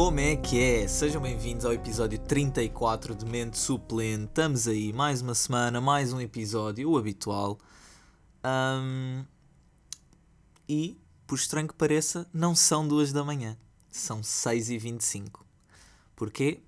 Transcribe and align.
Como 0.00 0.20
é 0.20 0.36
que 0.36 0.62
é? 0.62 0.86
Sejam 0.86 1.20
bem-vindos 1.20 1.64
ao 1.64 1.72
episódio 1.72 2.20
34 2.20 3.16
de 3.16 3.26
Mente 3.26 3.58
Suplente. 3.58 4.26
Estamos 4.26 4.68
aí, 4.68 4.92
mais 4.92 5.20
uma 5.20 5.34
semana, 5.34 5.80
mais 5.80 6.12
um 6.12 6.20
episódio, 6.20 6.88
o 6.88 6.96
habitual. 6.96 7.58
Um, 8.46 9.24
e, 10.68 10.96
por 11.26 11.34
estranho 11.34 11.66
que 11.66 11.74
pareça, 11.74 12.30
não 12.32 12.54
são 12.54 12.86
duas 12.86 13.12
da 13.12 13.24
manhã, 13.24 13.58
são 13.90 14.20
6h25. 14.20 15.40
Porquê? 16.14 16.62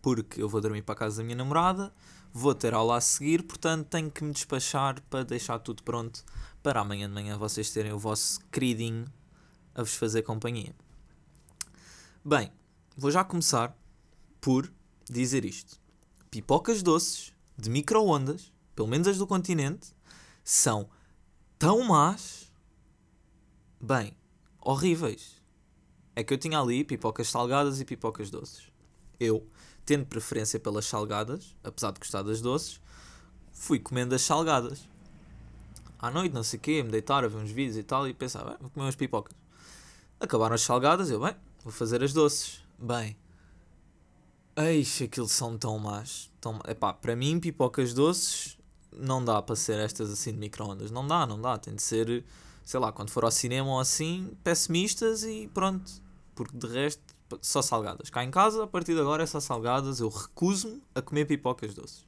Porque 0.00 0.42
eu 0.42 0.48
vou 0.48 0.62
dormir 0.62 0.80
para 0.80 0.94
a 0.94 0.98
casa 0.98 1.18
da 1.18 1.24
minha 1.24 1.36
namorada, 1.36 1.92
vou 2.32 2.54
ter 2.54 2.72
aula 2.72 2.96
a 2.96 3.02
seguir, 3.02 3.42
portanto 3.42 3.88
tenho 3.88 4.10
que 4.10 4.24
me 4.24 4.32
despachar 4.32 4.98
para 5.10 5.24
deixar 5.24 5.58
tudo 5.58 5.82
pronto 5.82 6.24
para 6.62 6.80
amanhã 6.80 7.06
de 7.06 7.12
manhã 7.12 7.36
vocês 7.36 7.70
terem 7.70 7.92
o 7.92 7.98
vosso 7.98 8.40
queridinho 8.50 9.04
a 9.74 9.82
vos 9.82 9.94
fazer 9.94 10.22
companhia. 10.22 10.74
Bem, 12.24 12.50
vou 12.96 13.10
já 13.10 13.24
começar 13.24 13.76
por 14.40 14.72
dizer 15.08 15.44
isto. 15.44 15.80
Pipocas 16.30 16.82
doces 16.82 17.32
de 17.56 17.70
micro-ondas, 17.70 18.52
pelo 18.74 18.88
menos 18.88 19.06
as 19.06 19.18
do 19.18 19.26
continente, 19.26 19.94
são 20.42 20.88
tão 21.58 21.82
más, 21.82 22.50
bem, 23.80 24.16
horríveis. 24.60 25.40
É 26.14 26.22
que 26.22 26.34
eu 26.34 26.38
tinha 26.38 26.58
ali 26.58 26.84
pipocas 26.84 27.28
salgadas 27.28 27.80
e 27.80 27.84
pipocas 27.84 28.30
doces. 28.30 28.70
Eu, 29.18 29.46
tendo 29.84 30.06
preferência 30.06 30.58
pelas 30.58 30.86
salgadas, 30.86 31.56
apesar 31.62 31.92
de 31.92 32.00
gostar 32.00 32.22
das 32.22 32.40
doces, 32.40 32.80
fui 33.52 33.78
comendo 33.78 34.14
as 34.14 34.22
salgadas. 34.22 34.88
À 35.98 36.10
noite, 36.10 36.34
não 36.34 36.42
sei 36.42 36.58
o 36.58 36.62
quê, 36.62 36.82
me 36.82 36.90
deitar 36.90 37.24
a 37.24 37.28
ver 37.28 37.36
uns 37.36 37.50
vídeos 37.50 37.76
e 37.76 37.82
tal, 37.82 38.08
e 38.08 38.12
pensava, 38.12 38.56
vou 38.60 38.70
comer 38.70 38.86
umas 38.86 38.96
pipocas. 38.96 39.36
Acabaram 40.18 40.54
as 40.54 40.62
salgadas, 40.62 41.10
eu, 41.10 41.20
bem, 41.20 41.34
Vou 41.62 41.72
fazer 41.72 42.02
as 42.02 42.12
doces. 42.12 42.60
Bem. 42.82 43.16
Eixe, 44.56 45.04
aquilo 45.04 45.28
são 45.28 45.56
tão 45.56 45.78
más. 45.78 46.28
Tão... 46.40 46.58
Epá, 46.66 46.92
para 46.92 47.14
mim, 47.14 47.38
pipocas 47.38 47.94
doces 47.94 48.58
não 48.92 49.24
dá 49.24 49.40
para 49.40 49.54
ser 49.54 49.78
estas 49.78 50.10
assim 50.10 50.32
de 50.32 50.38
micro-ondas. 50.38 50.90
Não 50.90 51.06
dá, 51.06 51.24
não 51.24 51.40
dá. 51.40 51.56
Tem 51.56 51.76
de 51.76 51.80
ser, 51.80 52.24
sei 52.64 52.80
lá, 52.80 52.90
quando 52.90 53.10
for 53.10 53.24
ao 53.24 53.30
cinema 53.30 53.70
ou 53.70 53.78
assim, 53.78 54.36
pessimistas 54.42 55.22
e 55.22 55.48
pronto. 55.54 55.92
Porque 56.34 56.56
de 56.56 56.66
resto, 56.66 57.00
só 57.40 57.62
salgadas. 57.62 58.10
Cá 58.10 58.24
em 58.24 58.32
casa, 58.32 58.64
a 58.64 58.66
partir 58.66 58.94
de 58.94 59.00
agora 59.00 59.22
é 59.22 59.26
só 59.26 59.38
salgadas. 59.38 60.00
Eu 60.00 60.08
recuso-me 60.08 60.82
a 60.92 61.00
comer 61.00 61.26
pipocas 61.26 61.74
doces. 61.74 62.04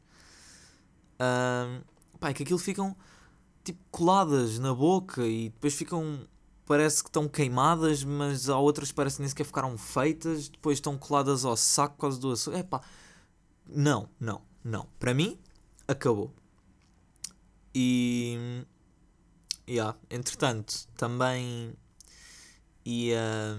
Um, 1.21 1.83
pá, 2.19 2.31
é 2.31 2.35
que 2.35 2.43
aquilo 2.43 2.59
ficam 2.59 2.97
tipo 3.63 3.79
coladas 3.93 4.59
na 4.59 4.75
boca 4.75 5.25
e 5.25 5.51
depois 5.51 5.73
ficam 5.75 6.27
parece 6.67 7.03
que 7.03 7.09
estão 7.09 7.29
queimadas, 7.29 8.03
mas 8.05 8.49
há 8.49 8.59
outras 8.59 8.89
que 8.89 8.95
parece 8.95 9.17
que 9.17 9.23
nem 9.23 9.29
sequer 9.29 9.45
ficaram 9.45 9.77
feitas, 9.77 10.49
depois 10.49 10.79
estão 10.79 10.97
coladas 10.99 11.45
ao 11.45 11.57
saco 11.57 11.95
por 11.97 12.03
causa 12.03 12.21
do 12.21 12.31
açúcar. 12.33 12.59
Epá, 12.59 12.81
não, 13.67 14.09
não, 14.19 14.43
não. 14.63 14.89
Para 14.99 15.15
mim, 15.15 15.39
acabou. 15.87 16.33
E. 17.75 18.65
Yeah, 19.69 19.99
entretanto, 20.11 20.87
também 20.97 21.75
ia. 22.85 23.57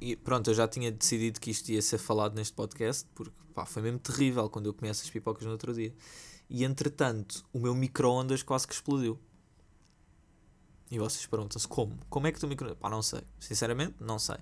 E 0.00 0.16
pronto, 0.16 0.50
eu 0.50 0.54
já 0.54 0.68
tinha 0.68 0.92
decidido 0.92 1.40
que 1.40 1.50
isto 1.50 1.70
ia 1.70 1.80
ser 1.80 1.98
falado 1.98 2.34
neste 2.34 2.52
podcast, 2.52 3.08
porque 3.14 3.32
pá, 3.54 3.64
foi 3.64 3.82
mesmo 3.82 3.98
terrível 3.98 4.50
quando 4.50 4.66
eu 4.66 4.74
comi 4.74 4.90
essas 4.90 5.08
pipocas 5.08 5.44
no 5.44 5.52
outro 5.52 5.72
dia. 5.72 5.94
E 6.48 6.62
entretanto, 6.62 7.44
o 7.52 7.58
meu 7.58 7.74
micro-ondas 7.74 8.42
quase 8.42 8.66
que 8.66 8.74
explodiu. 8.74 9.18
E 10.90 10.98
vocês 10.98 11.26
perguntam-se 11.26 11.66
como? 11.66 11.98
Como 12.08 12.26
é 12.26 12.32
que 12.32 12.38
tu 12.38 12.46
micro 12.46 12.74
Pá, 12.76 12.90
não 12.90 13.02
sei. 13.02 13.22
Sinceramente, 13.38 13.96
não 14.00 14.18
sei. 14.18 14.36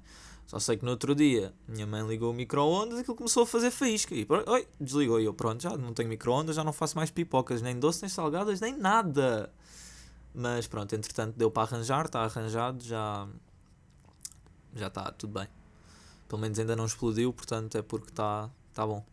Só 0.46 0.58
sei 0.58 0.76
que 0.76 0.84
no 0.84 0.90
outro 0.90 1.14
dia 1.14 1.54
minha 1.66 1.86
mãe 1.86 2.06
ligou 2.06 2.30
o 2.30 2.34
micro-ondas 2.34 2.98
e 2.98 3.00
aquilo 3.02 3.16
começou 3.16 3.44
a 3.44 3.46
fazer 3.46 3.70
faísca. 3.70 4.14
E 4.14 4.26
oi, 4.28 4.68
desligou. 4.80 5.20
E 5.20 5.24
eu, 5.24 5.32
pronto, 5.32 5.62
já 5.62 5.76
não 5.76 5.94
tenho 5.94 6.08
micro-ondas, 6.08 6.56
já 6.56 6.64
não 6.64 6.72
faço 6.72 6.96
mais 6.96 7.10
pipocas, 7.10 7.62
nem 7.62 7.78
doce, 7.78 8.02
nem 8.02 8.08
salgadas, 8.08 8.60
nem 8.60 8.76
nada. 8.76 9.52
Mas 10.34 10.66
pronto, 10.66 10.94
entretanto 10.94 11.36
deu 11.36 11.50
para 11.50 11.62
arranjar, 11.62 12.06
está 12.06 12.20
arranjado, 12.20 12.82
já. 12.84 13.28
Já 14.74 14.88
está 14.88 15.10
tudo 15.12 15.38
bem. 15.38 15.48
Pelo 16.28 16.40
menos 16.40 16.58
ainda 16.58 16.74
não 16.74 16.86
explodiu, 16.86 17.32
portanto 17.32 17.76
é 17.76 17.82
porque 17.82 18.08
está 18.08 18.50
tá 18.72 18.86
bom. 18.86 19.04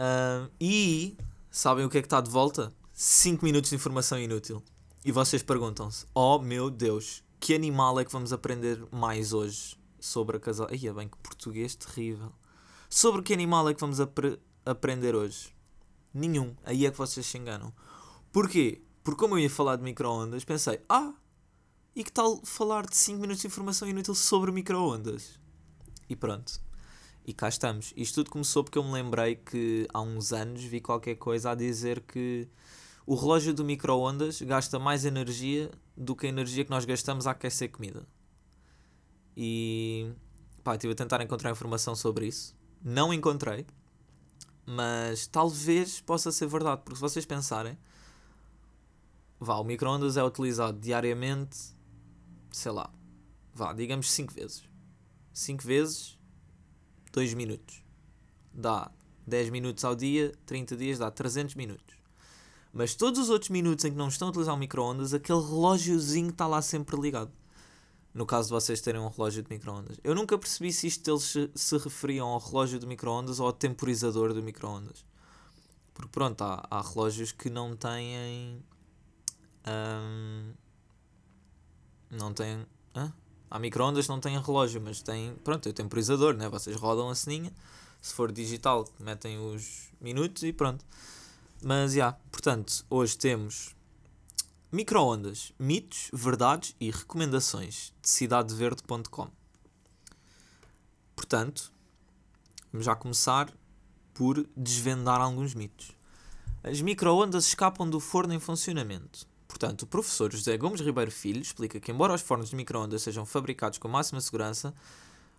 Uh, 0.00 0.50
e 0.58 1.16
sabem 1.50 1.84
o 1.84 1.90
que 1.90 1.98
é 1.98 2.00
que 2.00 2.06
está 2.06 2.20
de 2.22 2.30
volta? 2.30 2.72
5 2.94 3.44
minutos 3.44 3.70
de 3.70 3.76
informação 3.76 4.18
inútil. 4.18 4.62
E 5.02 5.10
vocês 5.12 5.42
perguntam-se: 5.42 6.04
Oh 6.14 6.38
meu 6.38 6.68
Deus, 6.70 7.24
que 7.38 7.54
animal 7.54 7.98
é 7.98 8.04
que 8.04 8.12
vamos 8.12 8.34
aprender 8.34 8.86
mais 8.92 9.32
hoje 9.32 9.74
sobre 9.98 10.36
a 10.36 10.40
casal? 10.40 10.68
Ai, 10.70 10.86
é 10.86 10.92
bem 10.92 11.08
que 11.08 11.16
português 11.18 11.74
terrível. 11.74 12.32
Sobre 12.88 13.22
que 13.22 13.32
animal 13.32 13.66
é 13.68 13.74
que 13.74 13.80
vamos 13.80 13.98
apre 13.98 14.38
aprender 14.64 15.14
hoje? 15.14 15.54
Nenhum. 16.12 16.54
Aí 16.64 16.84
é 16.84 16.90
que 16.90 16.98
vocês 16.98 17.24
se 17.24 17.38
enganam. 17.38 17.72
Porquê? 18.30 18.82
Porque 19.02 19.18
como 19.18 19.36
eu 19.36 19.38
ia 19.38 19.48
falar 19.48 19.76
de 19.76 19.82
micro-ondas, 19.82 20.44
pensei: 20.44 20.80
Ah, 20.86 21.14
e 21.96 22.04
que 22.04 22.12
tal 22.12 22.44
falar 22.44 22.84
de 22.84 22.94
5 22.94 23.20
minutos 23.20 23.40
de 23.40 23.46
informação 23.46 23.88
inútil 23.88 24.14
sobre 24.14 24.52
micro-ondas? 24.52 25.40
E 26.10 26.14
pronto. 26.14 26.60
E 27.24 27.32
cá 27.32 27.48
estamos. 27.48 27.94
Isto 27.96 28.16
tudo 28.16 28.32
começou 28.32 28.64
porque 28.64 28.76
eu 28.76 28.84
me 28.84 28.92
lembrei 28.92 29.36
que 29.36 29.88
há 29.94 30.00
uns 30.02 30.30
anos 30.30 30.62
vi 30.62 30.80
qualquer 30.80 31.14
coisa 31.14 31.52
a 31.52 31.54
dizer 31.54 32.00
que 32.02 32.46
o 33.06 33.14
relógio 33.14 33.52
do 33.52 33.64
micro-ondas 33.64 34.40
gasta 34.42 34.78
mais 34.78 35.04
energia 35.04 35.70
do 35.96 36.14
que 36.14 36.26
a 36.26 36.28
energia 36.28 36.64
que 36.64 36.70
nós 36.70 36.84
gastamos 36.84 37.26
a 37.26 37.32
aquecer 37.32 37.70
comida. 37.70 38.06
E 39.36 40.12
pá, 40.62 40.74
estive 40.74 40.92
a 40.92 40.96
tentar 40.96 41.20
encontrar 41.22 41.50
informação 41.50 41.94
sobre 41.96 42.26
isso. 42.26 42.54
Não 42.82 43.12
encontrei, 43.12 43.66
mas 44.66 45.26
talvez 45.26 46.00
possa 46.00 46.30
ser 46.30 46.46
verdade, 46.46 46.82
porque 46.84 46.96
se 46.96 47.00
vocês 47.00 47.26
pensarem, 47.26 47.76
vá, 49.38 49.56
o 49.56 49.64
micro-ondas 49.64 50.16
é 50.16 50.24
utilizado 50.24 50.78
diariamente, 50.78 51.58
sei 52.52 52.72
lá, 52.72 52.92
vá, 53.52 53.72
digamos 53.72 54.10
5 54.10 54.32
vezes. 54.32 54.62
5 55.32 55.64
vezes, 55.64 56.18
2 57.12 57.34
minutos. 57.34 57.82
Dá 58.52 58.90
10 59.26 59.50
minutos 59.50 59.84
ao 59.84 59.94
dia, 59.94 60.32
30 60.46 60.76
dias 60.76 60.98
dá 60.98 61.10
300 61.10 61.54
minutos. 61.54 61.96
Mas 62.72 62.94
todos 62.94 63.18
os 63.18 63.30
outros 63.30 63.50
minutos 63.50 63.84
em 63.84 63.90
que 63.90 63.96
não 63.96 64.08
estão 64.08 64.28
a 64.28 64.30
utilizar 64.30 64.54
o 64.54 64.58
micro-ondas, 64.58 65.12
aquele 65.12 65.40
relógiozinho 65.40 66.30
está 66.30 66.46
lá 66.46 66.62
sempre 66.62 67.00
ligado. 67.00 67.32
No 68.12 68.26
caso 68.26 68.48
de 68.48 68.54
vocês 68.54 68.80
terem 68.80 69.00
um 69.00 69.08
relógio 69.08 69.42
de 69.42 69.50
micro-ondas. 69.50 69.98
Eu 70.02 70.14
nunca 70.14 70.36
percebi 70.36 70.72
se 70.72 70.86
isto 70.86 71.08
eles 71.08 71.50
se, 71.54 71.78
referiam 71.78 72.28
ao 72.28 72.38
relógio 72.38 72.78
de 72.78 72.86
micro-ondas 72.86 73.38
ou 73.38 73.46
ao 73.46 73.52
temporizador 73.52 74.32
do 74.34 74.42
micro-ondas. 74.42 75.04
Porque 75.94 76.10
pronto, 76.10 76.42
há, 76.42 76.66
há 76.70 76.80
relógios 76.80 77.30
que 77.30 77.48
não 77.50 77.76
têm. 77.76 78.64
Hum, 79.66 80.52
não 82.10 82.32
têm. 82.32 82.66
Hã? 82.96 83.12
Há 83.48 83.58
micro-ondas 83.58 84.08
não 84.08 84.18
têm 84.18 84.40
relógio, 84.40 84.80
mas 84.80 85.02
têm. 85.02 85.34
Pronto, 85.44 85.68
é 85.68 85.70
o 85.70 85.74
temporizador, 85.74 86.34
né? 86.34 86.48
Vocês 86.48 86.76
rodam 86.76 87.10
a 87.10 87.14
ceninha. 87.14 87.52
Se 88.00 88.14
for 88.14 88.32
digital, 88.32 88.88
metem 88.98 89.38
os 89.38 89.90
minutos 90.00 90.42
e 90.42 90.52
pronto. 90.52 90.84
Mas, 91.62 91.92
já, 91.92 91.96
yeah, 91.96 92.18
portanto, 92.30 92.86
hoje 92.88 93.18
temos 93.18 93.74
microondas, 94.72 95.52
mitos, 95.58 96.08
verdades 96.12 96.74
e 96.80 96.90
recomendações 96.90 97.92
de 98.00 98.08
cidadeverde.com. 98.08 99.28
Portanto, 101.14 101.72
vamos 102.72 102.86
já 102.86 102.96
começar 102.96 103.52
por 104.14 104.48
desvendar 104.56 105.20
alguns 105.20 105.54
mitos. 105.54 105.92
As 106.62 106.80
microondas 106.80 107.46
escapam 107.46 107.88
do 107.88 108.00
forno 108.00 108.32
em 108.32 108.40
funcionamento. 108.40 109.26
Portanto, 109.46 109.82
o 109.82 109.86
professor 109.86 110.32
José 110.32 110.56
Gomes 110.56 110.80
Ribeiro 110.80 111.10
Filho 111.10 111.42
explica 111.42 111.80
que, 111.80 111.90
embora 111.90 112.14
os 112.14 112.22
fornos 112.22 112.50
de 112.50 112.56
microondas 112.56 113.02
sejam 113.02 113.26
fabricados 113.26 113.78
com 113.78 113.88
máxima 113.88 114.20
segurança, 114.20 114.72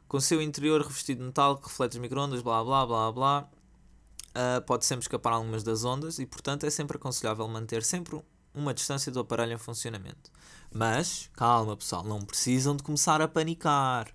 com 0.08 0.20
seu 0.20 0.42
interior 0.42 0.82
revestido 0.82 1.22
de 1.22 1.28
metal 1.28 1.58
que 1.58 1.68
reflete 1.68 1.98
as 1.98 2.02
microondas, 2.02 2.42
blá 2.42 2.64
blá 2.64 2.86
blá 2.86 3.12
blá, 3.12 3.50
uh, 4.36 4.62
pode 4.66 4.86
sempre 4.86 5.04
escapar 5.04 5.34
algumas 5.34 5.64
das 5.64 5.84
ondas 5.84 6.20
e, 6.20 6.26
portanto, 6.26 6.66
é 6.66 6.70
sempre 6.70 6.98
aconselhável 6.98 7.48
manter 7.48 7.84
sempre 7.84 8.22
uma 8.54 8.74
distância 8.74 9.12
do 9.12 9.20
aparelho 9.20 9.54
em 9.54 9.58
funcionamento. 9.58 10.32
Mas, 10.74 11.30
calma 11.34 11.76
pessoal, 11.76 12.04
não 12.04 12.22
precisam 12.22 12.76
de 12.76 12.84
começar 12.84 13.22
a 13.22 13.28
panicar. 13.28 14.14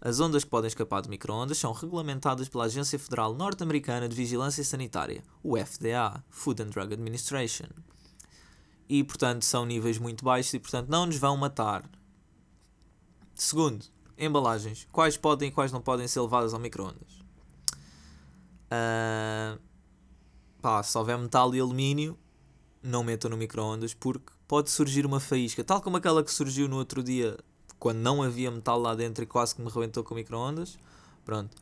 As 0.00 0.20
ondas 0.20 0.44
que 0.44 0.50
podem 0.50 0.68
escapar 0.68 1.00
de 1.02 1.08
microondas 1.08 1.58
são 1.58 1.72
regulamentadas 1.72 2.48
pela 2.48 2.64
Agência 2.64 2.98
Federal 2.98 3.34
Norte-Americana 3.34 4.08
de 4.08 4.14
Vigilância 4.14 4.62
Sanitária, 4.62 5.24
o 5.42 5.56
FDA, 5.56 6.22
Food 6.28 6.62
and 6.62 6.68
Drug 6.68 6.92
Administration. 6.92 7.68
E, 8.88 9.02
portanto, 9.02 9.44
são 9.44 9.64
níveis 9.64 9.98
muito 9.98 10.24
baixos 10.24 10.54
e, 10.54 10.58
portanto, 10.58 10.88
não 10.88 11.06
nos 11.06 11.16
vão 11.16 11.36
matar. 11.36 11.88
Segundo, 13.34 13.84
embalagens. 14.16 14.86
Quais 14.92 15.16
podem 15.16 15.48
e 15.48 15.52
quais 15.52 15.72
não 15.72 15.80
podem 15.80 16.06
ser 16.06 16.20
levadas 16.20 16.54
ao 16.54 16.60
microondas? 16.60 17.15
Uh, 18.66 19.60
pá, 20.60 20.82
se 20.82 20.96
houver 20.96 21.18
metal 21.18 21.54
e 21.54 21.60
alumínio, 21.60 22.18
não 22.82 23.02
metam 23.02 23.30
no 23.30 23.36
micro-ondas 23.36 23.94
porque 23.94 24.32
pode 24.46 24.70
surgir 24.70 25.04
uma 25.06 25.20
faísca, 25.20 25.64
tal 25.64 25.80
como 25.80 25.96
aquela 25.96 26.22
que 26.22 26.32
surgiu 26.32 26.68
no 26.68 26.76
outro 26.76 27.02
dia 27.02 27.36
quando 27.78 27.98
não 27.98 28.22
havia 28.22 28.50
metal 28.50 28.78
lá 28.78 28.94
dentro 28.94 29.22
e 29.22 29.26
quase 29.26 29.54
que 29.54 29.60
me 29.60 29.70
rebentou 29.70 30.02
com 30.02 30.14
o 30.14 30.16
micro-ondas. 30.16 30.78
Pronto, 31.24 31.56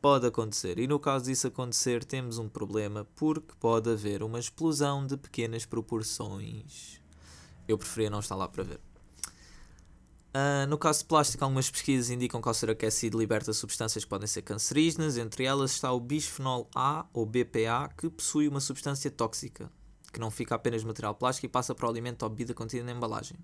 pode 0.00 0.26
acontecer. 0.26 0.78
E 0.78 0.86
no 0.86 0.98
caso 0.98 1.26
disso 1.26 1.46
acontecer, 1.46 2.04
temos 2.04 2.38
um 2.38 2.48
problema 2.48 3.06
porque 3.16 3.54
pode 3.58 3.90
haver 3.90 4.22
uma 4.22 4.38
explosão 4.38 5.06
de 5.06 5.16
pequenas 5.16 5.64
proporções. 5.64 7.00
Eu 7.66 7.78
preferia 7.78 8.10
não 8.10 8.20
estar 8.20 8.36
lá 8.36 8.46
para 8.48 8.62
ver. 8.62 8.85
Uh, 10.36 10.66
no 10.68 10.76
caso 10.76 10.98
de 10.98 11.06
plástico, 11.06 11.42
algumas 11.42 11.70
pesquisas 11.70 12.10
indicam 12.10 12.42
que 12.42 12.48
ao 12.48 12.52
ser 12.52 12.68
aquecido 12.68 13.18
liberta 13.18 13.54
substâncias 13.54 14.04
que 14.04 14.10
podem 14.10 14.26
ser 14.26 14.42
cancerígenas, 14.42 15.16
entre 15.16 15.44
elas 15.44 15.70
está 15.70 15.90
o 15.90 15.98
bisfenol 15.98 16.68
A, 16.74 17.06
ou 17.14 17.24
BPA, 17.24 17.88
que 17.96 18.10
possui 18.10 18.46
uma 18.46 18.60
substância 18.60 19.10
tóxica, 19.10 19.72
que 20.12 20.20
não 20.20 20.30
fica 20.30 20.54
apenas 20.54 20.82
no 20.82 20.88
material 20.88 21.14
plástico 21.14 21.46
e 21.46 21.48
passa 21.48 21.74
para 21.74 21.86
o 21.86 21.88
alimento 21.88 22.22
ou 22.22 22.28
bebida 22.28 22.52
contida 22.52 22.84
na 22.84 22.92
embalagem. 22.92 23.38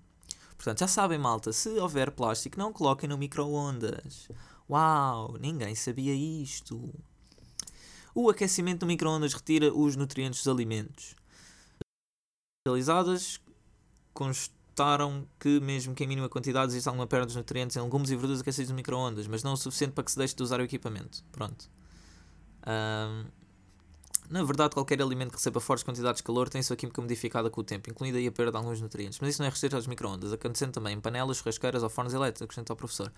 Portanto, 0.55 0.81
já 0.81 0.87
sabem, 0.87 1.17
malta, 1.17 1.51
se 1.51 1.69
houver 1.79 2.11
plástico, 2.11 2.59
não 2.59 2.71
coloquem 2.71 3.09
no 3.09 3.17
micro-ondas. 3.17 4.29
Uau, 4.69 5.35
ninguém 5.39 5.73
sabia 5.73 6.13
isto. 6.13 6.93
O 8.13 8.29
aquecimento 8.29 8.81
do 8.81 8.85
micro-ondas 8.85 9.33
retira 9.33 9.73
os 9.73 9.95
nutrientes 9.95 10.43
dos 10.43 10.47
alimentos. 10.47 11.15
Realizadas, 12.67 13.41
constaram 14.73 15.27
que, 15.39 15.59
mesmo 15.59 15.93
que 15.93 16.03
em 16.03 16.07
mínima 16.07 16.27
quantidade, 16.27 16.71
existe 16.71 16.87
alguma 16.87 17.05
perda 17.05 17.27
dos 17.27 17.35
nutrientes 17.35 17.77
em 17.77 17.81
legumes 17.81 18.09
e 18.09 18.15
verduras 18.15 18.41
aquecidos 18.41 18.71
no 18.71 18.75
micro-ondas, 18.75 19.27
mas 19.27 19.43
não 19.43 19.53
o 19.53 19.57
suficiente 19.57 19.93
para 19.93 20.03
que 20.03 20.11
se 20.11 20.17
deixe 20.17 20.35
de 20.35 20.41
usar 20.41 20.59
o 20.59 20.63
equipamento. 20.63 21.23
Pronto. 21.31 21.69
Um, 22.67 23.25
na 24.29 24.43
verdade, 24.43 24.73
qualquer 24.73 24.99
alimento 24.99 25.29
que 25.29 25.35
receba 25.35 25.59
fortes 25.59 25.83
quantidades 25.83 26.17
de 26.17 26.23
calor 26.23 26.49
tem 26.49 26.63
sua 26.63 26.75
química 26.75 26.99
modificada 26.99 27.49
com 27.51 27.61
o 27.61 27.63
tempo, 27.63 27.89
incluindo 27.89 28.17
aí 28.17 28.25
a 28.25 28.31
perda 28.31 28.51
de 28.51 28.57
alguns 28.57 28.81
nutrientes. 28.81 29.19
Mas 29.19 29.31
isso 29.31 29.41
não 29.41 29.47
é 29.47 29.49
restrito 29.49 29.75
aos 29.75 29.85
micro-ondas, 29.85 30.33
acontecendo 30.33 30.71
também 30.71 30.95
em 30.95 30.99
panelas, 30.99 31.37
churrasqueiras 31.37 31.83
ou 31.83 31.89
fornos 31.89 32.13
elétricos, 32.13 32.45
acrescenta 32.45 32.73
o 32.73 32.75
professor. 32.75 33.11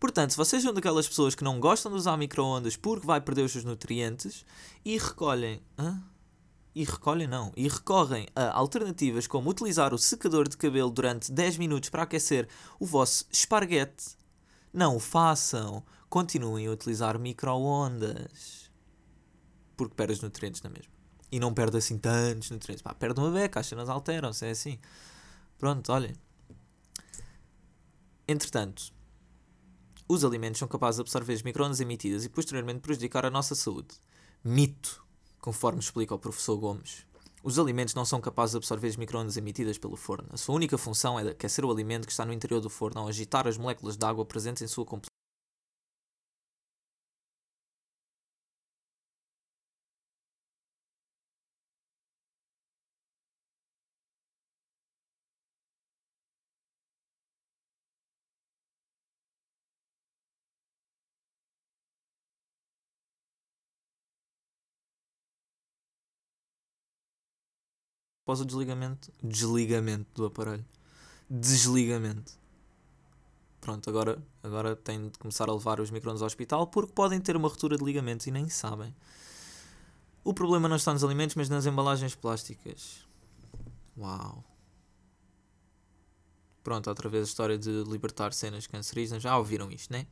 Portanto, 0.00 0.30
se 0.30 0.36
vocês 0.36 0.62
são 0.62 0.72
daquelas 0.72 1.06
pessoas 1.06 1.34
que 1.34 1.44
não 1.44 1.60
gostam 1.60 1.92
de 1.92 1.98
usar 1.98 2.16
micro-ondas 2.16 2.76
porque 2.76 3.06
vai 3.06 3.20
perder 3.20 3.42
os 3.42 3.52
seus 3.52 3.64
nutrientes 3.64 4.46
e 4.84 4.96
recolhem. 4.96 5.60
Hã? 5.78 6.02
E 6.74 6.84
recolhem 6.84 7.26
não, 7.26 7.52
e 7.54 7.68
recorrem 7.68 8.26
a 8.34 8.56
alternativas 8.56 9.26
como 9.26 9.50
utilizar 9.50 9.92
o 9.92 9.98
secador 9.98 10.48
de 10.48 10.56
cabelo 10.56 10.90
durante 10.90 11.30
10 11.30 11.58
minutos 11.58 11.90
para 11.90 12.04
aquecer 12.04 12.48
o 12.80 12.86
vosso 12.86 13.26
esparguete. 13.30 14.16
Não 14.72 14.96
o 14.96 15.00
façam. 15.00 15.84
Continuem 16.08 16.66
a 16.66 16.70
utilizar 16.70 17.18
micro-ondas 17.18 18.62
porque 19.76 19.94
perde 19.94 20.12
os 20.12 20.20
nutrientes 20.20 20.62
na 20.62 20.70
mesma. 20.70 20.92
E 21.30 21.40
não 21.40 21.52
perde 21.52 21.76
assim 21.76 21.98
tantos 21.98 22.50
nutrientes. 22.50 22.82
Pá, 22.82 22.94
perde 22.94 23.18
uma 23.18 23.30
beca, 23.30 23.60
as 23.60 23.66
cenas 23.66 23.88
alteram-se, 23.88 24.46
é 24.46 24.50
assim. 24.50 24.78
Pronto, 25.58 25.92
olhem. 25.92 26.14
Entretanto, 28.28 28.92
os 30.08 30.24
alimentos 30.24 30.58
são 30.58 30.68
capazes 30.68 30.96
de 30.96 31.02
absorver 31.02 31.32
as 31.32 31.42
microondas 31.42 31.80
emitidas 31.80 32.24
e 32.24 32.28
posteriormente 32.28 32.80
prejudicar 32.80 33.24
a 33.24 33.30
nossa 33.30 33.54
saúde. 33.54 33.94
Mito, 34.44 35.01
conforme 35.42 35.80
explica 35.80 36.14
o 36.14 36.18
professor 36.18 36.56
Gomes. 36.56 37.04
Os 37.42 37.58
alimentos 37.58 37.94
não 37.94 38.04
são 38.04 38.20
capazes 38.20 38.52
de 38.52 38.58
absorver 38.58 38.86
as 38.86 38.96
microondas 38.96 39.36
emitidas 39.36 39.76
pelo 39.76 39.96
forno. 39.96 40.28
A 40.30 40.36
sua 40.36 40.54
única 40.54 40.78
função 40.78 41.18
é 41.18 41.28
aquecer 41.28 41.64
o 41.64 41.70
alimento 41.72 42.06
que 42.06 42.12
está 42.12 42.24
no 42.24 42.32
interior 42.32 42.60
do 42.60 42.70
forno 42.70 43.00
ao 43.00 43.08
agitar 43.08 43.48
as 43.48 43.58
moléculas 43.58 43.96
de 43.96 44.06
água 44.06 44.24
presentes 44.24 44.62
em 44.62 44.68
sua 44.68 44.86
após 68.32 68.40
o 68.40 68.46
desligamento, 68.46 69.12
desligamento 69.22 70.08
do 70.14 70.26
aparelho. 70.26 70.64
Desligamento. 71.28 72.32
Pronto, 73.60 73.88
agora, 73.88 74.22
agora 74.42 74.74
tem 74.74 75.08
de 75.08 75.18
começar 75.18 75.48
a 75.48 75.52
levar 75.52 75.78
os 75.80 75.90
microondas 75.90 76.22
ao 76.22 76.26
hospital 76.26 76.66
porque 76.66 76.92
podem 76.92 77.20
ter 77.20 77.36
uma 77.36 77.48
ruptura 77.48 77.76
de 77.76 77.84
ligamentos 77.84 78.26
e 78.26 78.30
nem 78.30 78.48
sabem. 78.48 78.94
O 80.24 80.32
problema 80.32 80.68
não 80.68 80.76
está 80.76 80.92
nos 80.92 81.04
alimentos, 81.04 81.36
mas 81.36 81.48
nas 81.48 81.66
embalagens 81.66 82.14
plásticas. 82.14 83.06
Uau. 83.98 84.42
Pronto, 86.64 86.88
outra 86.88 87.08
vez 87.08 87.24
a 87.24 87.28
história 87.28 87.58
de 87.58 87.84
libertar 87.84 88.32
cenas 88.32 88.66
cancerígenas. 88.66 89.22
Já 89.22 89.36
ouviram 89.36 89.70
isto, 89.70 89.92
né? 89.92 90.06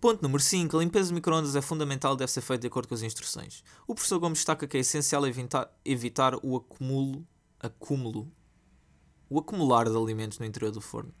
Ponto 0.00 0.22
número 0.22 0.40
5. 0.40 0.76
A 0.76 0.80
limpeza 0.80 1.08
de 1.08 1.14
microondas 1.14 1.56
é 1.56 1.60
fundamental 1.60 2.14
e 2.14 2.18
deve 2.18 2.30
ser 2.30 2.40
feita 2.40 2.60
de 2.60 2.66
acordo 2.68 2.86
com 2.86 2.94
as 2.94 3.02
instruções. 3.02 3.64
O 3.84 3.96
professor 3.96 4.20
Gomes 4.20 4.38
destaca 4.38 4.66
que 4.66 4.76
é 4.76 4.80
essencial 4.80 5.26
evitar, 5.26 5.76
evitar 5.84 6.36
o 6.40 6.56
acúmulo, 6.56 7.26
acúmulo, 7.58 8.30
o 9.28 9.40
acumular 9.40 9.88
de 9.88 9.96
alimentos 9.96 10.38
no 10.38 10.46
interior 10.46 10.70
do 10.70 10.80
forno. 10.80 11.12